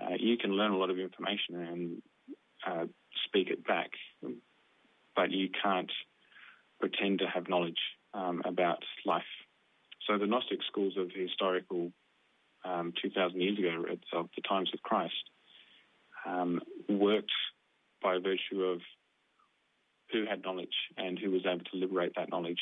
Uh, 0.00 0.14
you 0.18 0.36
can 0.36 0.50
learn 0.50 0.72
a 0.72 0.76
lot 0.76 0.90
of 0.90 0.98
information 0.98 1.54
and 1.54 2.02
uh, 2.66 2.84
speak 3.26 3.48
it 3.50 3.66
back, 3.66 3.90
but 5.14 5.30
you 5.30 5.48
can't 5.62 5.90
pretend 6.80 7.20
to 7.20 7.26
have 7.26 7.48
knowledge 7.48 7.78
um, 8.14 8.42
about 8.44 8.82
life. 9.04 9.22
So 10.06 10.18
the 10.18 10.26
Gnostic 10.26 10.60
schools 10.66 10.94
of 10.96 11.10
historical 11.14 11.92
um, 12.64 12.92
2,000 13.02 13.40
years 13.40 13.58
ago, 13.58 13.84
of 14.12 14.28
the 14.36 14.42
times 14.42 14.70
of 14.74 14.82
Christ, 14.82 15.14
um, 16.26 16.60
worked 16.88 17.32
by 18.02 18.18
virtue 18.18 18.62
of 18.62 18.80
who 20.12 20.24
had 20.28 20.42
knowledge 20.42 20.68
and 20.96 21.18
who 21.18 21.30
was 21.30 21.42
able 21.46 21.64
to 21.64 21.76
liberate 21.76 22.12
that 22.16 22.30
knowledge 22.30 22.60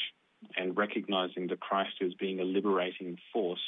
and 0.57 0.77
recognizing 0.77 1.47
the 1.47 1.57
Christ 1.57 1.95
as 2.05 2.15
being 2.15 2.41
a 2.41 2.45
liberating 2.45 3.17
force 3.33 3.65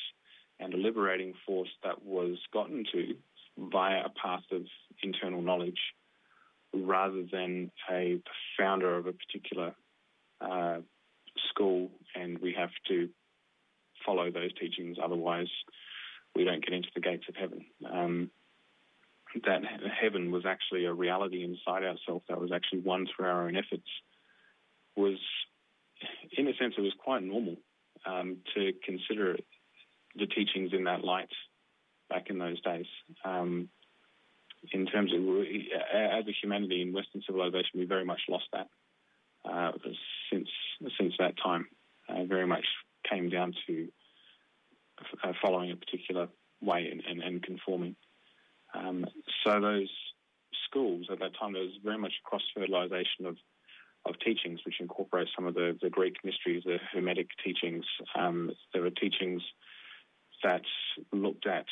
and 0.58 0.72
a 0.72 0.76
liberating 0.76 1.34
force 1.46 1.68
that 1.82 2.02
was 2.02 2.38
gotten 2.52 2.84
to 2.92 3.14
via 3.58 4.04
a 4.04 4.10
path 4.10 4.44
of 4.52 4.62
internal 5.02 5.42
knowledge 5.42 5.78
rather 6.84 7.24
than 7.30 7.70
a 7.90 8.20
founder 8.58 8.96
of 8.96 9.06
a 9.06 9.12
particular 9.12 9.74
uh, 10.40 10.78
school 11.48 11.90
and 12.14 12.38
we 12.38 12.54
have 12.56 12.70
to 12.88 13.08
follow 14.04 14.30
those 14.30 14.52
teachings 14.54 14.96
otherwise 15.02 15.48
we 16.36 16.44
don't 16.44 16.64
get 16.64 16.74
into 16.74 16.88
the 16.94 17.00
gates 17.00 17.24
of 17.28 17.34
heaven. 17.34 17.64
Um, 17.90 18.30
that 19.44 19.62
heaven 20.00 20.30
was 20.30 20.44
actually 20.46 20.84
a 20.84 20.92
reality 20.92 21.42
inside 21.42 21.82
ourselves 21.82 22.24
that 22.28 22.40
was 22.40 22.52
actually 22.52 22.80
won 22.80 23.06
through 23.06 23.26
our 23.26 23.46
own 23.46 23.56
efforts 23.56 23.88
was, 24.96 25.18
in 26.36 26.48
a 26.48 26.54
sense, 26.56 26.74
it 26.76 26.80
was 26.80 26.94
quite 26.98 27.22
normal 27.22 27.56
um, 28.06 28.38
to 28.54 28.72
consider 28.84 29.36
the 30.14 30.26
teachings 30.26 30.72
in 30.72 30.84
that 30.84 31.04
light 31.04 31.28
back 32.08 32.30
in 32.30 32.38
those 32.38 32.60
days. 32.62 32.86
Um, 33.24 33.68
in 34.72 34.86
terms 34.86 35.12
of, 35.12 35.20
as 35.20 36.26
a 36.26 36.32
humanity 36.42 36.82
in 36.82 36.92
Western 36.92 37.22
civilization, 37.26 37.78
we 37.78 37.84
very 37.84 38.04
much 38.04 38.20
lost 38.28 38.44
that 38.52 38.68
uh, 39.48 39.72
since 40.32 40.48
since 40.98 41.14
that 41.18 41.34
time. 41.42 41.66
Uh, 42.08 42.24
very 42.24 42.46
much 42.46 42.64
came 43.08 43.28
down 43.28 43.52
to 43.66 43.88
uh, 45.24 45.32
following 45.42 45.72
a 45.72 45.76
particular 45.76 46.28
way 46.60 46.88
and, 46.90 47.02
and, 47.08 47.20
and 47.20 47.42
conforming. 47.42 47.96
Um, 48.74 49.06
so 49.44 49.60
those 49.60 49.90
schools 50.68 51.06
at 51.10 51.18
that 51.18 51.32
time, 51.38 51.52
there 51.52 51.62
was 51.62 51.72
very 51.82 51.98
much 51.98 52.12
cross 52.24 52.42
fertilization 52.54 53.26
of 53.26 53.36
of 54.04 54.14
teachings, 54.20 54.60
which 54.64 54.80
incorporate 54.80 55.28
some 55.34 55.46
of 55.46 55.54
the, 55.54 55.76
the 55.82 55.90
Greek 55.90 56.14
mysteries, 56.24 56.62
the 56.64 56.78
Hermetic 56.92 57.28
teachings. 57.44 57.84
Um, 58.14 58.52
there 58.72 58.82
were 58.82 58.90
teachings 58.90 59.42
that 60.44 60.62
looked 61.12 61.46
at 61.46 61.66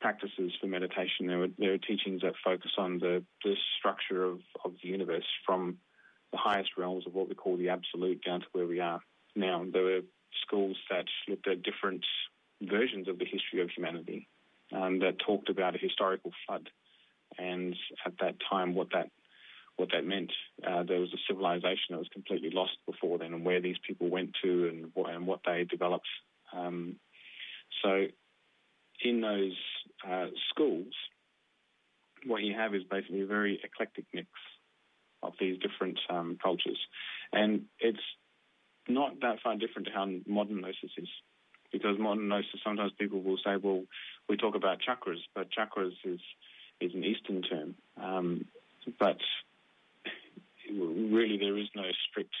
practices 0.00 0.52
for 0.60 0.66
meditation. 0.66 1.26
There 1.26 1.38
were, 1.38 1.48
there 1.58 1.78
teachings 1.78 2.22
that 2.22 2.34
focus 2.44 2.72
on 2.78 2.98
the, 2.98 3.24
the 3.44 3.54
structure 3.78 4.24
of, 4.24 4.40
of 4.64 4.72
the 4.82 4.88
universe 4.88 5.26
from 5.44 5.78
the 6.32 6.38
highest 6.38 6.70
realms 6.76 7.06
of 7.06 7.14
what 7.14 7.28
we 7.28 7.34
call 7.34 7.56
the 7.56 7.70
absolute 7.70 8.22
down 8.24 8.40
to 8.40 8.46
where 8.52 8.66
we 8.66 8.80
are 8.80 9.00
now. 9.34 9.64
There 9.70 9.82
were 9.82 10.00
schools 10.46 10.76
that 10.90 11.06
looked 11.28 11.48
at 11.48 11.62
different 11.62 12.04
versions 12.62 13.08
of 13.08 13.18
the 13.18 13.24
history 13.24 13.60
of 13.60 13.70
humanity 13.70 14.28
um, 14.72 14.98
that 15.00 15.18
talked 15.18 15.48
about 15.48 15.74
a 15.74 15.78
historical 15.78 16.32
flood 16.46 16.68
and 17.38 17.76
at 18.04 18.12
that 18.20 18.36
time 18.50 18.74
what 18.74 18.88
that 18.92 19.10
what 19.76 19.90
that 19.92 20.04
meant. 20.04 20.32
Uh, 20.66 20.82
there 20.82 20.98
was 20.98 21.12
a 21.14 21.22
civilization 21.28 21.90
that 21.90 21.98
was 21.98 22.08
completely 22.12 22.50
lost 22.50 22.72
before 22.84 23.16
then, 23.18 23.32
and 23.32 23.44
where 23.44 23.60
these 23.60 23.76
people 23.86 24.08
went 24.08 24.30
to 24.42 24.68
and 24.68 24.90
what, 24.92 25.14
and 25.14 25.24
what 25.24 25.38
they 25.46 25.62
developed. 25.62 26.08
Um, 26.52 26.96
so, 27.82 28.06
in 29.04 29.20
those 29.20 29.56
uh, 30.08 30.26
schools, 30.50 30.92
what 32.26 32.42
you 32.42 32.54
have 32.54 32.74
is 32.74 32.82
basically 32.84 33.20
a 33.20 33.26
very 33.26 33.60
eclectic 33.62 34.04
mix 34.12 34.28
of 35.22 35.32
these 35.40 35.58
different 35.58 35.98
um, 36.10 36.38
cultures, 36.42 36.78
and 37.32 37.64
it's 37.80 37.98
not 38.88 39.20
that 39.20 39.40
far 39.42 39.56
different 39.56 39.86
to 39.88 39.92
how 39.92 40.08
modern 40.26 40.60
gnosis 40.60 40.90
is. 40.96 41.08
Because 41.70 41.98
modern 41.98 42.28
gnosis, 42.28 42.60
sometimes 42.64 42.92
people 42.98 43.20
will 43.22 43.38
say, 43.44 43.56
"Well, 43.56 43.84
we 44.28 44.36
talk 44.36 44.54
about 44.54 44.78
chakras, 44.80 45.20
but 45.34 45.48
chakras 45.50 45.92
is 46.04 46.20
is 46.80 46.94
an 46.94 47.04
Eastern 47.04 47.42
term." 47.42 47.74
Um, 48.00 48.46
but 48.98 49.18
really 50.70 51.38
there 51.38 51.56
is 51.58 51.68
no 51.74 51.84
strict 52.08 52.34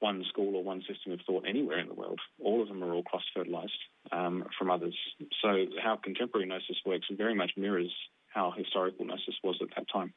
one 0.00 0.24
school 0.28 0.56
or 0.56 0.64
one 0.64 0.82
system 0.88 1.12
of 1.12 1.20
thought 1.26 1.44
anywhere 1.46 1.78
in 1.78 1.88
the 1.88 1.94
world. 1.94 2.20
All 2.42 2.62
of 2.62 2.68
them 2.68 2.82
are 2.82 2.92
all 2.92 3.02
cross 3.02 3.22
fertilized 3.34 3.72
um, 4.12 4.44
from 4.58 4.70
others. 4.70 4.96
So, 5.42 5.66
how 5.82 5.96
contemporary 5.96 6.46
gnosis 6.46 6.76
works 6.84 7.06
very 7.10 7.34
much 7.34 7.52
mirrors 7.56 7.92
how 8.28 8.52
historical 8.56 9.04
gnosis 9.04 9.34
was 9.42 9.56
at 9.60 9.68
that 9.76 9.86
time. 9.92 10.12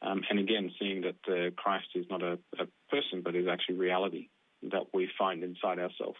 Um, 0.00 0.22
and 0.30 0.38
again, 0.38 0.70
seeing 0.78 1.02
that 1.02 1.16
the 1.26 1.52
Christ 1.56 1.88
is 1.94 2.06
not 2.10 2.22
a, 2.22 2.38
a, 2.58 2.66
person, 2.88 3.22
but 3.22 3.36
is 3.36 3.46
actually 3.48 3.76
reality 3.76 4.28
that 4.62 4.86
we 4.92 5.08
find 5.18 5.42
inside 5.42 5.78
ourselves. 5.78 6.18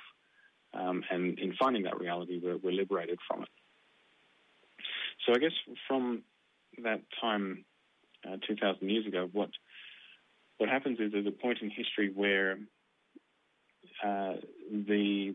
Um, 0.75 1.03
and 1.11 1.39
in 1.39 1.55
finding 1.59 1.83
that 1.85 1.99
reality, 1.99 2.41
we're, 2.43 2.57
we're 2.57 2.73
liberated 2.73 3.19
from 3.29 3.43
it. 3.43 3.49
So, 5.27 5.35
I 5.35 5.39
guess 5.39 5.53
from 5.89 6.23
that 6.83 7.03
time 7.21 7.65
uh, 8.27 8.37
2,000 8.47 8.89
years 8.89 9.07
ago, 9.07 9.29
what 9.33 9.51
what 10.59 10.69
happens 10.69 11.01
is 11.01 11.11
there's 11.11 11.27
a 11.27 11.33
point 11.33 11.59
in 11.61 11.71
history 11.71 12.13
where 12.15 12.59
uh, 14.05 14.35
the 14.71 15.35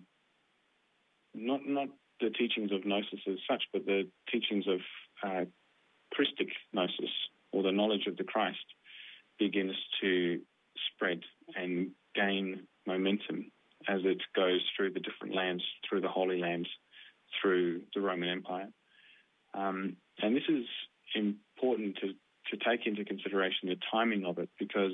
not 1.37 1.61
not 1.67 1.87
the 2.19 2.29
teachings 2.29 2.71
of 2.71 2.85
gnosis 2.85 3.19
as 3.27 3.37
such, 3.49 3.63
but 3.71 3.85
the 3.85 4.07
teachings 4.31 4.65
of 4.67 4.79
uh, 5.23 5.45
Christic 6.11 6.49
gnosis 6.73 7.11
or 7.51 7.63
the 7.63 7.71
knowledge 7.71 8.07
of 8.07 8.17
the 8.17 8.23
Christ 8.23 8.65
begins 9.39 9.75
to 10.01 10.41
spread 10.91 11.21
and 11.55 11.91
gain 12.15 12.63
momentum 12.85 13.51
as 13.87 14.01
it 14.03 14.21
goes 14.35 14.61
through 14.75 14.91
the 14.91 14.99
different 14.99 15.35
lands, 15.35 15.63
through 15.87 16.01
the 16.01 16.07
Holy 16.07 16.39
Lands, 16.39 16.67
through 17.39 17.81
the 17.93 18.01
Roman 18.01 18.29
Empire. 18.29 18.69
Um, 19.53 19.97
and 20.21 20.35
this 20.35 20.49
is 20.49 20.65
important 21.15 21.97
to 22.01 22.13
to 22.51 22.57
take 22.57 22.87
into 22.87 23.03
consideration 23.03 23.67
the 23.67 23.75
timing 23.91 24.25
of 24.25 24.37
it 24.37 24.49
because 24.57 24.93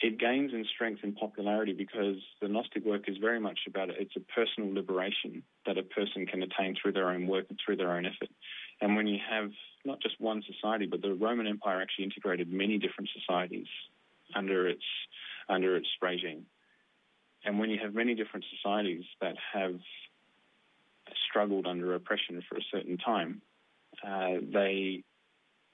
it 0.00 0.18
gains 0.18 0.52
in 0.52 0.64
strength 0.74 1.00
and 1.02 1.16
popularity 1.16 1.72
because 1.72 2.16
the 2.42 2.48
Gnostic 2.48 2.84
work 2.84 3.08
is 3.08 3.16
very 3.16 3.40
much 3.40 3.60
about 3.66 3.88
it. 3.88 3.96
It's 3.98 4.16
a 4.16 4.20
personal 4.20 4.74
liberation 4.74 5.42
that 5.64 5.78
a 5.78 5.82
person 5.82 6.26
can 6.26 6.42
attain 6.42 6.76
through 6.80 6.92
their 6.92 7.08
own 7.08 7.26
work 7.26 7.46
and 7.48 7.58
through 7.64 7.76
their 7.76 7.92
own 7.92 8.04
effort. 8.04 8.28
And 8.82 8.94
when 8.94 9.06
you 9.06 9.18
have 9.30 9.50
not 9.86 10.00
just 10.00 10.20
one 10.20 10.42
society, 10.46 10.86
but 10.86 11.00
the 11.00 11.14
Roman 11.14 11.46
Empire 11.46 11.80
actually 11.80 12.04
integrated 12.04 12.52
many 12.52 12.78
different 12.78 13.08
societies 13.18 13.68
under 14.34 14.68
its 14.68 14.84
under 15.48 15.76
its 15.76 15.88
regime. 16.02 16.44
And 17.44 17.58
when 17.58 17.70
you 17.70 17.78
have 17.82 17.94
many 17.94 18.14
different 18.14 18.44
societies 18.54 19.04
that 19.22 19.36
have 19.54 19.78
struggled 21.28 21.66
under 21.66 21.94
oppression 21.94 22.42
for 22.48 22.58
a 22.58 22.64
certain 22.70 22.98
time, 22.98 23.40
uh, 24.06 24.40
they 24.52 25.04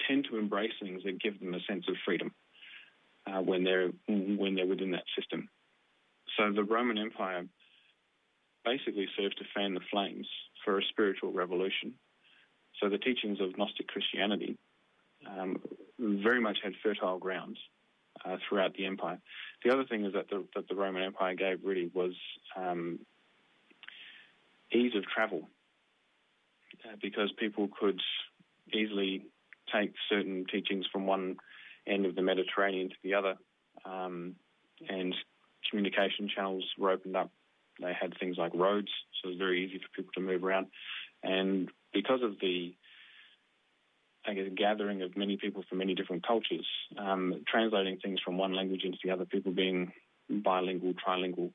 tend 0.06 0.28
to 0.30 0.37
embrace 0.37 0.72
things 0.80 1.02
that 1.04 1.20
give 1.20 1.40
them 1.40 1.54
a 1.54 1.61
sense 1.66 1.87
of 1.88 1.94
freedom 2.04 2.32
uh, 3.26 3.40
when 3.40 3.64
they're 3.64 3.90
when 4.08 4.54
they're 4.54 4.66
within 4.66 4.92
that 4.92 5.04
system. 5.16 5.48
So 6.37 6.52
the 6.52 6.64
Roman 6.64 6.98
Empire 6.98 7.44
basically 8.64 9.08
served 9.16 9.38
to 9.38 9.44
fan 9.54 9.74
the 9.74 9.80
flames 9.90 10.26
for 10.64 10.78
a 10.78 10.82
spiritual 10.90 11.32
revolution. 11.32 11.94
So 12.80 12.88
the 12.88 12.98
teachings 12.98 13.40
of 13.40 13.56
Gnostic 13.58 13.88
Christianity 13.88 14.56
um, 15.26 15.61
very 15.98 16.40
much 16.40 16.58
had 16.62 16.72
fertile 16.82 17.18
grounds 17.18 17.58
uh, 18.24 18.37
throughout 18.48 18.74
the 18.74 18.87
empire. 18.87 19.18
The 19.64 19.72
other 19.72 19.85
thing 19.85 20.04
is 20.04 20.14
that 20.14 20.28
the, 20.30 20.44
that 20.54 20.68
the 20.68 20.74
Roman 20.74 21.02
Empire 21.02 21.35
gave 21.35 21.61
really 21.64 21.90
was 21.92 22.12
um, 22.56 23.00
ease 24.72 24.94
of 24.96 25.04
travel 25.04 25.48
uh, 26.85 26.96
because 27.00 27.30
people 27.38 27.68
could 27.78 28.00
easily 28.72 29.26
take 29.72 29.92
certain 30.08 30.44
teachings 30.50 30.87
from 30.92 31.06
one 31.06 31.37
end 31.86 32.06
of 32.06 32.14
the 32.14 32.22
Mediterranean 32.22 32.88
to 32.90 32.96
the 33.02 33.14
other, 33.14 33.34
um, 33.84 34.36
and 34.88 35.14
communication 35.68 36.28
channels 36.34 36.64
were 36.78 36.90
opened 36.90 37.16
up. 37.16 37.30
They 37.80 37.92
had 37.98 38.14
things 38.18 38.36
like 38.38 38.52
roads, 38.54 38.90
so 39.20 39.28
it 39.28 39.32
was 39.32 39.38
very 39.38 39.64
easy 39.64 39.78
for 39.78 39.88
people 39.96 40.12
to 40.14 40.20
move 40.20 40.44
around. 40.44 40.66
And 41.22 41.70
because 41.92 42.22
of 42.22 42.38
the 42.40 42.74
I 44.24 44.34
guess, 44.34 44.46
gathering 44.56 45.02
of 45.02 45.16
many 45.16 45.36
people 45.36 45.64
from 45.68 45.78
many 45.78 45.94
different 45.94 46.26
cultures, 46.26 46.66
um, 46.96 47.42
translating 47.48 47.98
things 47.98 48.20
from 48.24 48.38
one 48.38 48.54
language 48.54 48.84
into 48.84 48.98
the 49.02 49.10
other, 49.10 49.24
people 49.24 49.52
being 49.52 49.92
bilingual, 50.30 50.94
trilingual, 50.94 51.52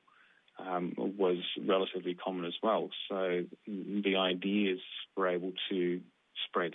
um, 0.58 0.92
was 0.96 1.38
relatively 1.66 2.14
common 2.14 2.44
as 2.44 2.54
well. 2.62 2.90
So 3.08 3.44
the 3.66 4.16
ideas 4.16 4.80
were 5.16 5.28
able 5.28 5.52
to 5.70 6.00
spread 6.46 6.72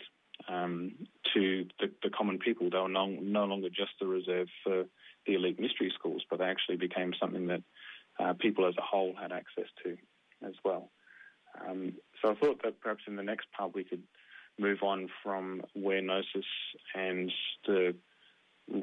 um, 0.48 0.93
to 1.34 1.65
the, 1.80 1.91
the, 2.04 2.10
common 2.10 2.39
people. 2.39 2.69
They 2.69 2.78
were 2.78 2.89
no, 2.89 3.08
no, 3.08 3.46
longer 3.46 3.69
just 3.69 3.91
the 4.00 4.08
reserve 4.08 4.48
for 4.63 4.84
the 5.26 5.34
elite 5.34 5.60
mystery 5.60 5.91
schools, 5.98 6.24
but 6.30 6.39
they 6.39 6.46
actually 6.46 6.78
became 6.78 7.13
something 7.19 7.48
that 7.48 7.63
uh, 8.19 8.34
people 8.34 8.67
as 8.67 8.76
a 8.78 8.82
whole 8.82 9.13
had 9.19 9.32
access 9.32 9.69
to 9.84 9.98
as 10.46 10.54
well. 10.63 10.91
Um, 11.67 11.93
so 12.22 12.32
I 12.32 12.36
thought 12.36 12.62
that 12.63 12.82
perhaps 12.82 13.04
in 13.08 13.15
the 13.15 13.24
next 13.24 13.48
part 13.56 13.74
we 13.74 13.84
could 13.84 14.04
move 14.60 14.80
on 14.84 15.08
from 15.24 15.62
where 15.74 16.02
Gnosis 16.02 16.46
and 16.96 17.32
the 17.65 17.96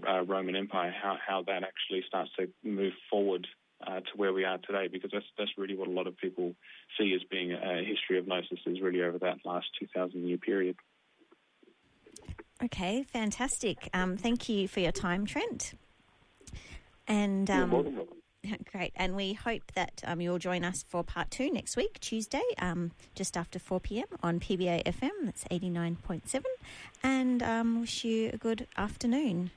uh, 0.09 0.23
Roman 0.25 0.57
Empire, 0.57 0.95
how, 1.03 1.17
how 1.27 1.43
that 1.47 1.63
actually 1.63 2.03
starts 2.07 2.31
to 2.39 2.49
move 2.65 2.93
forward 3.11 3.47
uh, 3.87 4.01
to 4.01 4.11
where 4.17 4.33
we 4.33 4.45
are 4.45 4.59
today, 4.59 4.89
because 4.89 5.11
that's 5.11 5.25
that's 5.39 5.57
really 5.57 5.75
what 5.75 5.89
a 5.89 5.93
lot 5.93 6.07
of 6.07 6.17
people 6.19 6.55
see 6.99 7.15
as 7.15 7.23
being 7.31 7.53
a 7.53 7.83
history 7.83 8.19
of 8.19 8.27
Gnosis 8.27 8.59
is 8.67 8.81
really 8.83 9.03
over 9.03 9.19
that 9.19 9.39
last 9.45 9.67
2,000 9.79 10.29
year 10.29 10.37
period. 10.37 10.77
Okay, 12.62 13.05
fantastic. 13.05 13.88
Um, 13.94 14.16
thank 14.16 14.49
you 14.49 14.68
for 14.68 14.81
your 14.81 14.92
time, 14.92 15.25
Trent. 15.25 15.73
And 17.09 17.51
um, 17.51 18.07
great. 18.73 18.92
And 18.96 19.16
we 19.16 19.33
hope 19.33 19.73
that 19.75 20.03
um, 20.07 20.20
you'll 20.20 20.38
join 20.38 20.64
us 20.64 20.85
for 20.88 21.03
part 21.03 21.31
two 21.31 21.51
next 21.51 21.77
week, 21.77 21.99
Tuesday, 22.01 22.42
um, 22.59 22.92
just 23.14 23.37
after 23.37 23.59
4 23.59 23.81
p.m. 23.81 24.07
on 24.23 24.40
PBA 24.40 24.85
FM. 24.85 25.11
That's 25.25 25.44
89.7. 25.44 26.42
And 27.03 27.42
um, 27.42 27.81
wish 27.81 28.05
you 28.05 28.31
a 28.33 28.37
good 28.37 28.66
afternoon. 28.77 29.51